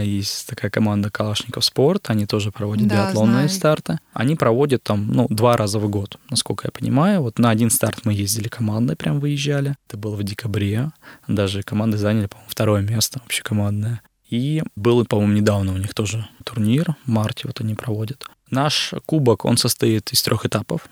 [0.03, 3.49] есть такая команда Калашников Спорт, они тоже проводят да, биатлонные знаю.
[3.49, 3.99] старты.
[4.13, 7.21] Они проводят там, ну, два раза в год, насколько я понимаю.
[7.21, 9.75] Вот на один старт мы ездили командой, прям выезжали.
[9.87, 10.91] Это было в декабре.
[11.27, 14.01] Даже команды заняли, по-моему, второе место вообще командное.
[14.29, 18.25] И был, по-моему, недавно у них тоже турнир, в марте вот они проводят.
[18.49, 20.89] Наш кубок, он состоит из трех этапов.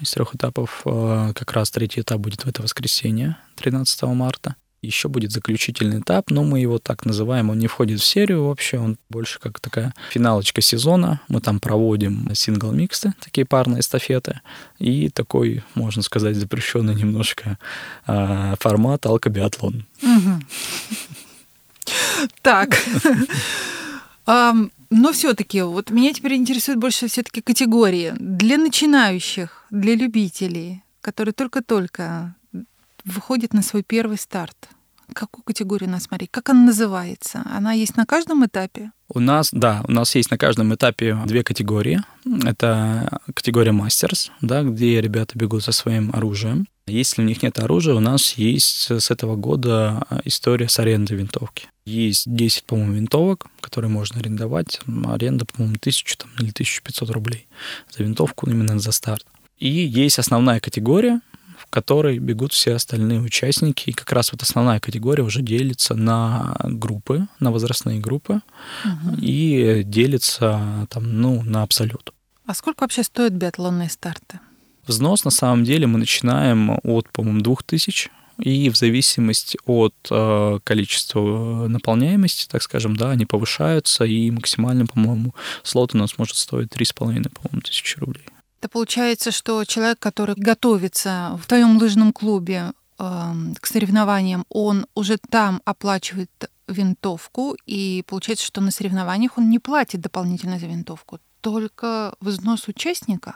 [0.00, 4.56] Из трех этапов а, как раз третий этап будет в это воскресенье, 13 марта.
[4.82, 8.78] Еще будет заключительный этап, но мы его так называем, он не входит в серию вообще,
[8.78, 11.20] он больше как такая финалочка сезона.
[11.28, 14.40] Мы там проводим сингл-миксты, такие парные эстафеты,
[14.80, 17.58] и такой, можно сказать, запрещенный немножко
[18.08, 19.86] э, формат алкобиатлон.
[22.42, 22.76] Так.
[24.26, 32.34] Но все-таки, вот меня теперь интересует больше все-таки категории для начинающих, для любителей, которые только-только
[33.04, 34.68] выходит на свой первый старт.
[35.12, 36.30] Какую категорию нас смотреть?
[36.30, 37.42] Как она называется?
[37.52, 38.92] Она есть на каждом этапе?
[39.08, 42.00] У нас, да, у нас есть на каждом этапе две категории.
[42.44, 46.66] Это категория мастерс, да, где ребята бегут со своим оружием.
[46.86, 51.68] Если у них нет оружия, у нас есть с этого года история с арендой винтовки.
[51.84, 54.80] Есть 10, по-моему, винтовок, которые можно арендовать.
[55.04, 57.46] Аренда, по-моему, 1000 там, или 1500 рублей
[57.94, 59.26] за винтовку именно за старт.
[59.58, 61.20] И есть основная категория,
[61.72, 63.88] которой бегут все остальные участники.
[63.88, 68.42] И как раз вот основная категория уже делится на группы, на возрастные группы,
[68.84, 69.16] угу.
[69.18, 72.12] и делится там, ну, на абсолют.
[72.44, 74.38] А сколько вообще стоят биатлонные старты?
[74.86, 81.68] Взнос на самом деле мы начинаем от, по-моему, 2000 и в зависимости от э, количества
[81.68, 87.30] наполняемости, так скажем, да, они повышаются, и максимально, по-моему, слот у нас может стоить 3,5,
[87.30, 88.26] по-моему, тысячи рублей.
[88.62, 95.18] Это получается, что человек, который готовится в твоем лыжном клубе э, к соревнованиям, он уже
[95.18, 96.30] там оплачивает
[96.68, 103.34] винтовку, и получается, что на соревнованиях он не платит дополнительно за винтовку, только взнос участника.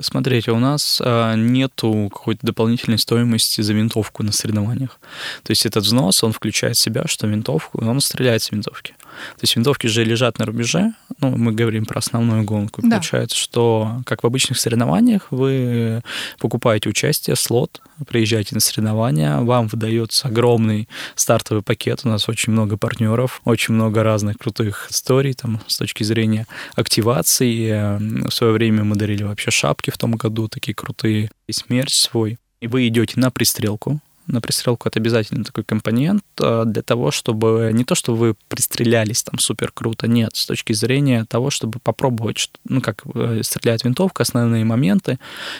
[0.00, 4.98] Смотрите, у нас а, нету какой-то дополнительной стоимости за винтовку на соревнованиях.
[5.42, 8.94] То есть этот взнос, он включает в себя, что винтовку, он стреляет с винтовки.
[9.36, 12.82] То есть винтовки же лежат на рубеже, ну, мы говорим про основную гонку.
[12.82, 12.96] Да.
[12.96, 16.02] Получается, что, как в обычных соревнованиях, вы
[16.38, 22.76] покупаете участие, слот, приезжаете на соревнования, вам выдается огромный стартовый пакет, у нас очень много
[22.76, 27.98] партнеров, очень много разных крутых историй там с точки зрения активации.
[28.26, 32.38] В свое время мы дарили вообще шапки в том году, такие крутые, и смерч свой.
[32.60, 37.70] И вы идете на пристрелку, на пристрелку это обязательно такой компонент а, для того, чтобы
[37.72, 42.50] не то, чтобы вы пристрелялись там супер круто, нет, с точки зрения того, чтобы попробовать,
[42.68, 45.18] ну, как э, стреляет винтовка, основные моменты,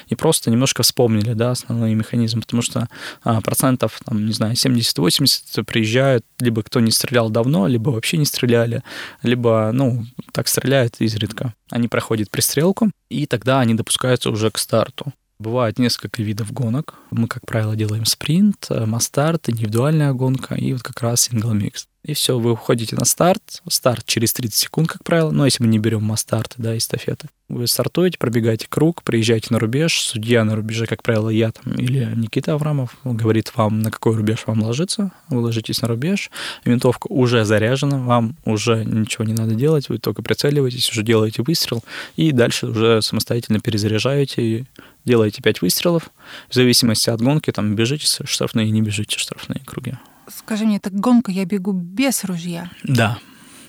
[0.08, 2.88] и просто немножко вспомнили, да, основные механизмы, потому что
[3.22, 8.26] а, процентов, там, не знаю, 70-80 приезжают, либо кто не стрелял давно, либо вообще не
[8.26, 8.82] стреляли,
[9.22, 11.54] либо, ну, так стреляют изредка.
[11.70, 15.12] Они проходят пристрелку, и тогда они допускаются уже к старту.
[15.38, 16.94] Бывает несколько видов гонок.
[17.10, 21.88] Мы, как правило, делаем спринт, э, мастарт, индивидуальная гонка и вот как раз сингл микс.
[22.06, 23.62] И все, вы уходите на старт.
[23.68, 25.32] Старт через 30 секунд, как правило.
[25.32, 27.26] Но если мы не берем мастарты, да, эстафеты.
[27.48, 30.00] Вы стартуете, пробегаете круг, приезжаете на рубеж.
[30.00, 34.44] Судья на рубеже, как правило, я там или Никита Аврамов, говорит вам, на какой рубеж
[34.46, 35.10] вам ложиться.
[35.30, 36.30] Вы ложитесь на рубеж.
[36.64, 39.88] Винтовка уже заряжена, вам уже ничего не надо делать.
[39.88, 41.82] Вы только прицеливаетесь, уже делаете выстрел.
[42.14, 44.66] И дальше уже самостоятельно перезаряжаете
[45.04, 46.10] делаете 5 выстрелов,
[46.50, 49.94] в зависимости от гонки, там, бежите штрафные, не бежите штрафные круги.
[50.28, 52.70] Скажи мне, так гонка я бегу без ружья?
[52.82, 53.18] Да,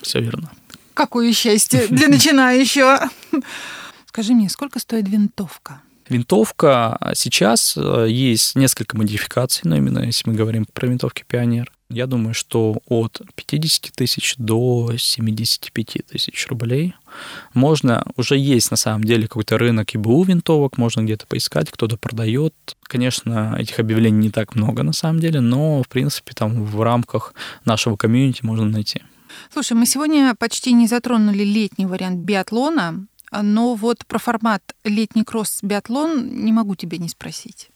[0.02, 0.50] все верно.
[0.94, 3.08] Какое счастье для начинающего.
[4.06, 5.80] Скажи мне, сколько стоит винтовка?
[6.08, 11.70] Винтовка сейчас э, есть несколько модификаций, но именно если мы говорим про винтовки Пионер.
[11.90, 16.94] Я думаю, что от 50 тысяч до 75 тысяч рублей
[17.54, 22.54] можно, уже есть на самом деле какой-то рынок ИБУ винтовок, можно где-то поискать, кто-то продает.
[22.82, 27.32] Конечно, этих объявлений не так много на самом деле, но, в принципе, там в рамках
[27.64, 29.02] нашего комьюнити можно найти.
[29.50, 36.44] Слушай, мы сегодня почти не затронули летний вариант биатлона, но вот про формат летний кросс-биатлон
[36.44, 37.70] не могу тебя не спросить.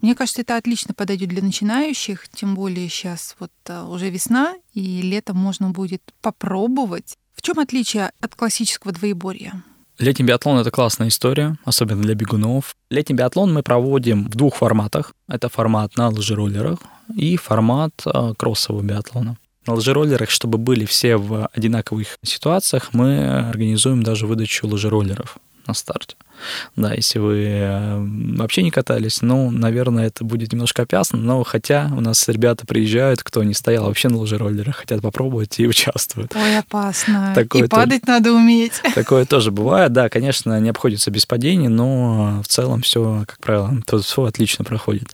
[0.00, 5.02] Мне кажется, это отлично подойдет для начинающих, тем более сейчас вот а, уже весна, и
[5.02, 7.16] летом можно будет попробовать.
[7.34, 9.62] В чем отличие от классического двоеборья?
[9.98, 12.74] Летний биатлон— это классная история, особенно для бегунов.
[12.88, 15.12] Летний биатлон мы проводим в двух форматах.
[15.28, 16.78] Это формат на лыжероллерах
[17.14, 19.36] и формат а, кроссового биатлона.
[19.66, 26.16] На лыжероллерах, чтобы были все в одинаковых ситуациях, мы организуем даже выдачу лыжероллеров на старте.
[26.76, 31.90] Да, если вы э, вообще не катались, ну, наверное, это будет немножко опасно, но хотя
[31.96, 36.34] у нас ребята приезжают, кто не стоял вообще на лыжероллерах, хотят попробовать и участвуют.
[36.34, 37.32] Ой, опасно.
[37.34, 38.72] Такое и падать тоже, надо уметь.
[38.94, 43.72] Такое тоже бывает, да, конечно, не обходится без падений, но в целом все, как правило,
[43.86, 45.08] тут все отлично проходит.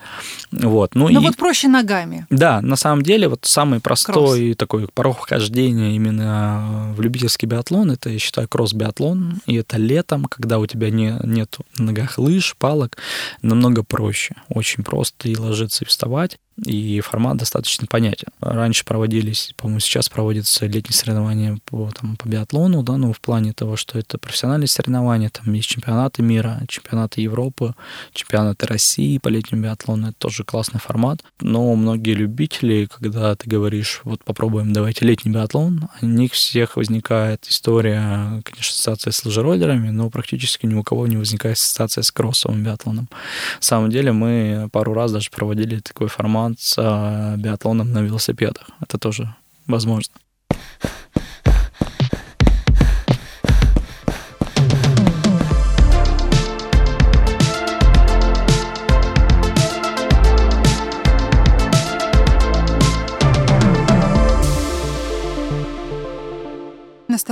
[0.52, 0.94] Вот.
[0.94, 1.22] Ну, ну и...
[1.22, 2.26] вот проще ногами.
[2.30, 4.56] Да, на самом деле, вот самый простой кросс.
[4.56, 10.58] такой порог вхождения именно в любительский биатлон, это, я считаю, кросс-биатлон, и это летом, когда
[10.58, 12.96] у тебя не нет на ногах лыж, палок,
[13.42, 14.34] намного проще.
[14.48, 18.28] Очень просто и ложиться, и вставать и формат достаточно понятен.
[18.40, 23.52] Раньше проводились, по-моему, сейчас проводятся летние соревнования по, там, по биатлону, да, ну, в плане
[23.52, 27.74] того, что это профессиональные соревнования, там есть чемпионаты мира, чемпионаты Европы,
[28.12, 31.22] чемпионаты России по летнему биатлону, это тоже классный формат.
[31.40, 37.46] Но многие любители, когда ты говоришь, вот попробуем, давайте летний биатлон, у них всех возникает
[37.48, 42.62] история, конечно, ассоциация с лыжероллерами, но практически ни у кого не возникает ассоциация с кроссовым
[42.62, 43.08] биатлоном.
[43.56, 48.70] На самом деле мы пару раз даже проводили такой формат заниматься биатлоном на велосипедах.
[48.80, 49.34] Это тоже
[49.66, 50.14] возможно.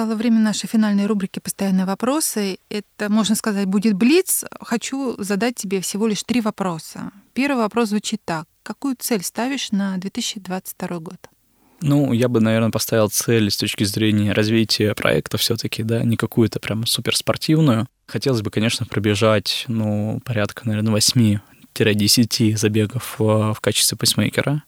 [0.04, 2.58] Настало время нашей финальной рубрики «Постоянные вопросы».
[2.68, 4.44] Это, можно сказать, будет блиц.
[4.60, 7.10] Хочу задать тебе всего лишь три вопроса.
[7.32, 8.44] Первый вопрос звучит так.
[8.62, 11.16] Какую цель ставишь на 2022 год?
[11.80, 16.60] Ну, я бы, наверное, поставил цель с точки зрения развития проекта все-таки, да, не какую-то
[16.60, 17.86] прям суперспортивную.
[18.04, 21.38] Хотелось бы, конечно, пробежать, ну, порядка, наверное, 8
[21.74, 24.64] 10 забегов в качестве пейсмейкера.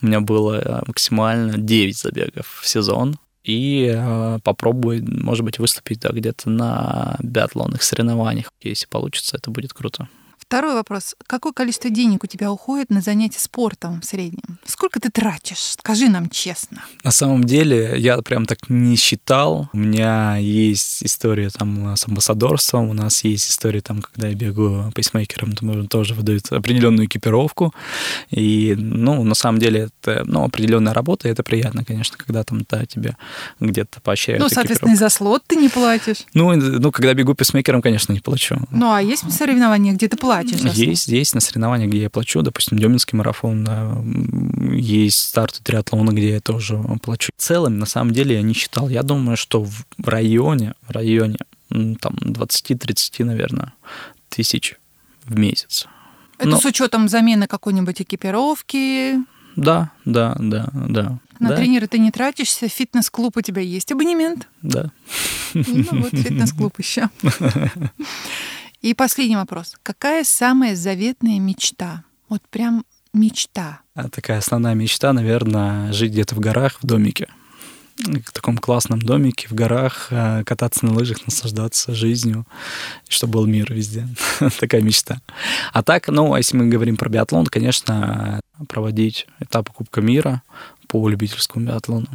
[0.00, 3.18] У меня было э, максимально 9 забегов в сезон.
[3.48, 8.52] И э, попробую, может быть, выступить да, где-то на биатлонных соревнованиях.
[8.60, 10.06] Если получится, это будет круто.
[10.48, 11.14] Второй вопрос.
[11.26, 14.58] Какое количество денег у тебя уходит на занятия спортом в среднем?
[14.64, 15.58] Сколько ты тратишь?
[15.58, 16.86] Скажи нам честно.
[17.04, 19.68] На самом деле, я прям так не считал.
[19.74, 24.90] У меня есть история там с амбассадорством, у нас есть история там, когда я бегаю
[24.92, 27.74] пейсмейкером, то тоже выдают определенную экипировку.
[28.30, 32.64] И, ну, на самом деле, это, ну, определенная работа, и это приятно, конечно, когда там,
[32.70, 33.18] да, тебе
[33.60, 36.24] где-то поощряют Ну, соответственно, и за слот ты не платишь.
[36.32, 38.56] Ну, ну, когда бегу пейсмейкером, конечно, не плачу.
[38.70, 40.37] Ну, а есть соревнования, где ты платишь?
[40.42, 40.60] Платишь?
[40.76, 43.96] Есть, есть на соревнованиях, где я плачу, допустим, Деминский марафон, да,
[44.72, 47.32] есть старты триатлона, где я тоже плачу.
[47.36, 48.88] В целом, на самом деле, я не считал.
[48.88, 53.72] Я думаю, что в районе, в районе там 20-30, наверное,
[54.28, 54.76] тысяч
[55.24, 55.86] в месяц.
[56.38, 56.60] Это Но...
[56.60, 59.16] с учетом замены какой-нибудь экипировки?
[59.56, 61.18] Да, да, да, да.
[61.40, 61.56] На да.
[61.56, 64.48] тренера ты не тратишься, фитнес-клуб у тебя есть абонемент?
[64.62, 64.90] Да.
[65.54, 67.08] Ну вот, фитнес-клуб еще.
[68.80, 69.74] И последний вопрос.
[69.82, 72.04] Какая самая заветная мечта?
[72.28, 73.80] Вот прям мечта.
[73.94, 77.28] А такая основная мечта, наверное, жить где-то в горах, в домике.
[77.98, 82.46] в таком классном домике в горах, э, кататься на лыжах, наслаждаться жизнью,
[83.08, 84.06] чтобы был мир везде.
[84.60, 85.20] Такая мечта.
[85.72, 90.42] А так, ну, а если мы говорим про биатлон, конечно, проводить этапы Кубка мира
[90.86, 92.06] по любительскому биатлону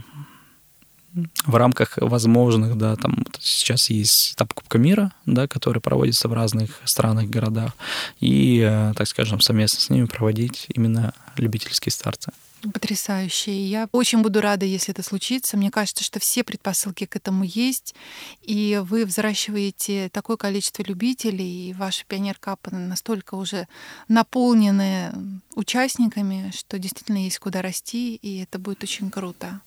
[1.46, 6.82] в рамках возможных, да, там сейчас есть этап Кубка мира, да, который проводится в разных
[6.86, 7.74] странах, городах,
[8.20, 12.32] и, э, так скажем, совместно с ними проводить именно любительские старты.
[12.72, 13.52] Потрясающе.
[13.66, 15.58] Я очень буду рада, если это случится.
[15.58, 17.94] Мне кажется, что все предпосылки к этому есть,
[18.42, 23.68] и вы взращиваете такое количество любителей, и ваши пионер-капы настолько уже
[24.08, 25.12] наполнены
[25.56, 29.60] участниками, что действительно есть куда расти, и это будет очень круто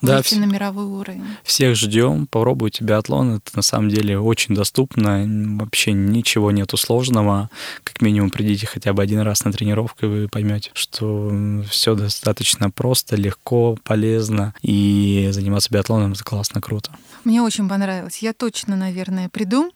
[0.00, 1.24] да, выйти на мировой уровень.
[1.42, 3.36] Всех ждем, попробуйте биатлон.
[3.36, 5.24] Это на самом деле очень доступно,
[5.58, 7.50] вообще ничего нету сложного.
[7.82, 11.32] Как минимум придите хотя бы один раз на тренировку, и вы поймете, что
[11.68, 16.90] все достаточно просто, легко, полезно, и заниматься биатлоном это классно, круто.
[17.24, 18.18] Мне очень понравилось.
[18.18, 19.72] Я точно, наверное, приду.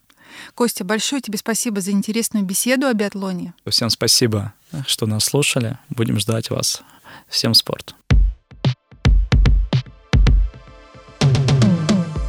[0.55, 3.55] Костя, большое тебе спасибо за интересную беседу о биатлоне.
[3.67, 4.53] Всем спасибо,
[4.87, 5.79] что нас слушали.
[5.89, 6.83] Будем ждать вас.
[7.29, 7.95] Всем спорт.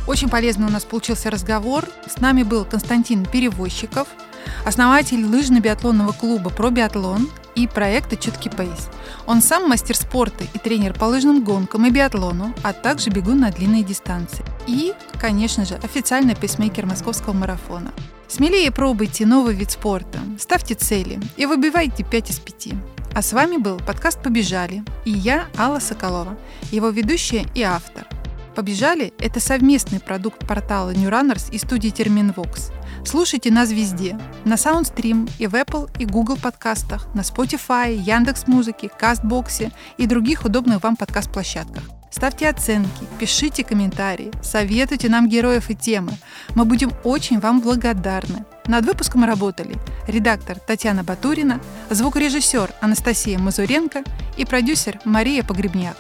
[0.10, 1.86] Очень полезный у нас получился разговор.
[2.08, 4.08] С нами был Константин Перевозчиков,
[4.66, 8.90] основатель лыжно-биатлонного клуба «Про биатлон» и проекта «Чуткий пейс».
[9.28, 13.52] Он сам мастер спорта и тренер по лыжным гонкам и биатлону, а также бегун на
[13.52, 14.44] длинные дистанции.
[14.66, 17.92] И, конечно же, официальный пейсмейкер московского марафона.
[18.28, 22.70] Смелее пробуйте новый вид спорта, ставьте цели и выбивайте 5 из 5.
[23.14, 26.36] А с вами был подкаст «Побежали» и я, Алла Соколова,
[26.72, 28.08] его ведущая и автор–
[28.56, 32.72] «Побежали»— это совместный продукт портала New Runners и студии Терминвокс.
[33.06, 34.20] Слушайте нас везде.
[34.46, 40.46] На Soundstream и в Apple и Google подкастах, на Spotify, Яндекс Музыке, Кастбоксе и других
[40.46, 41.84] удобных вам подкаст-площадках.
[42.12, 46.14] Ставьте оценки, пишите комментарии, советуйте нам героев и темы.
[46.56, 48.46] Мы будем очень вам благодарны.
[48.66, 49.76] Над выпуском работали
[50.08, 54.04] редактор Татьяна Батурина, звукорежиссер Анастасия Мазуренко
[54.38, 55.98] и продюсер Мария Погребняк.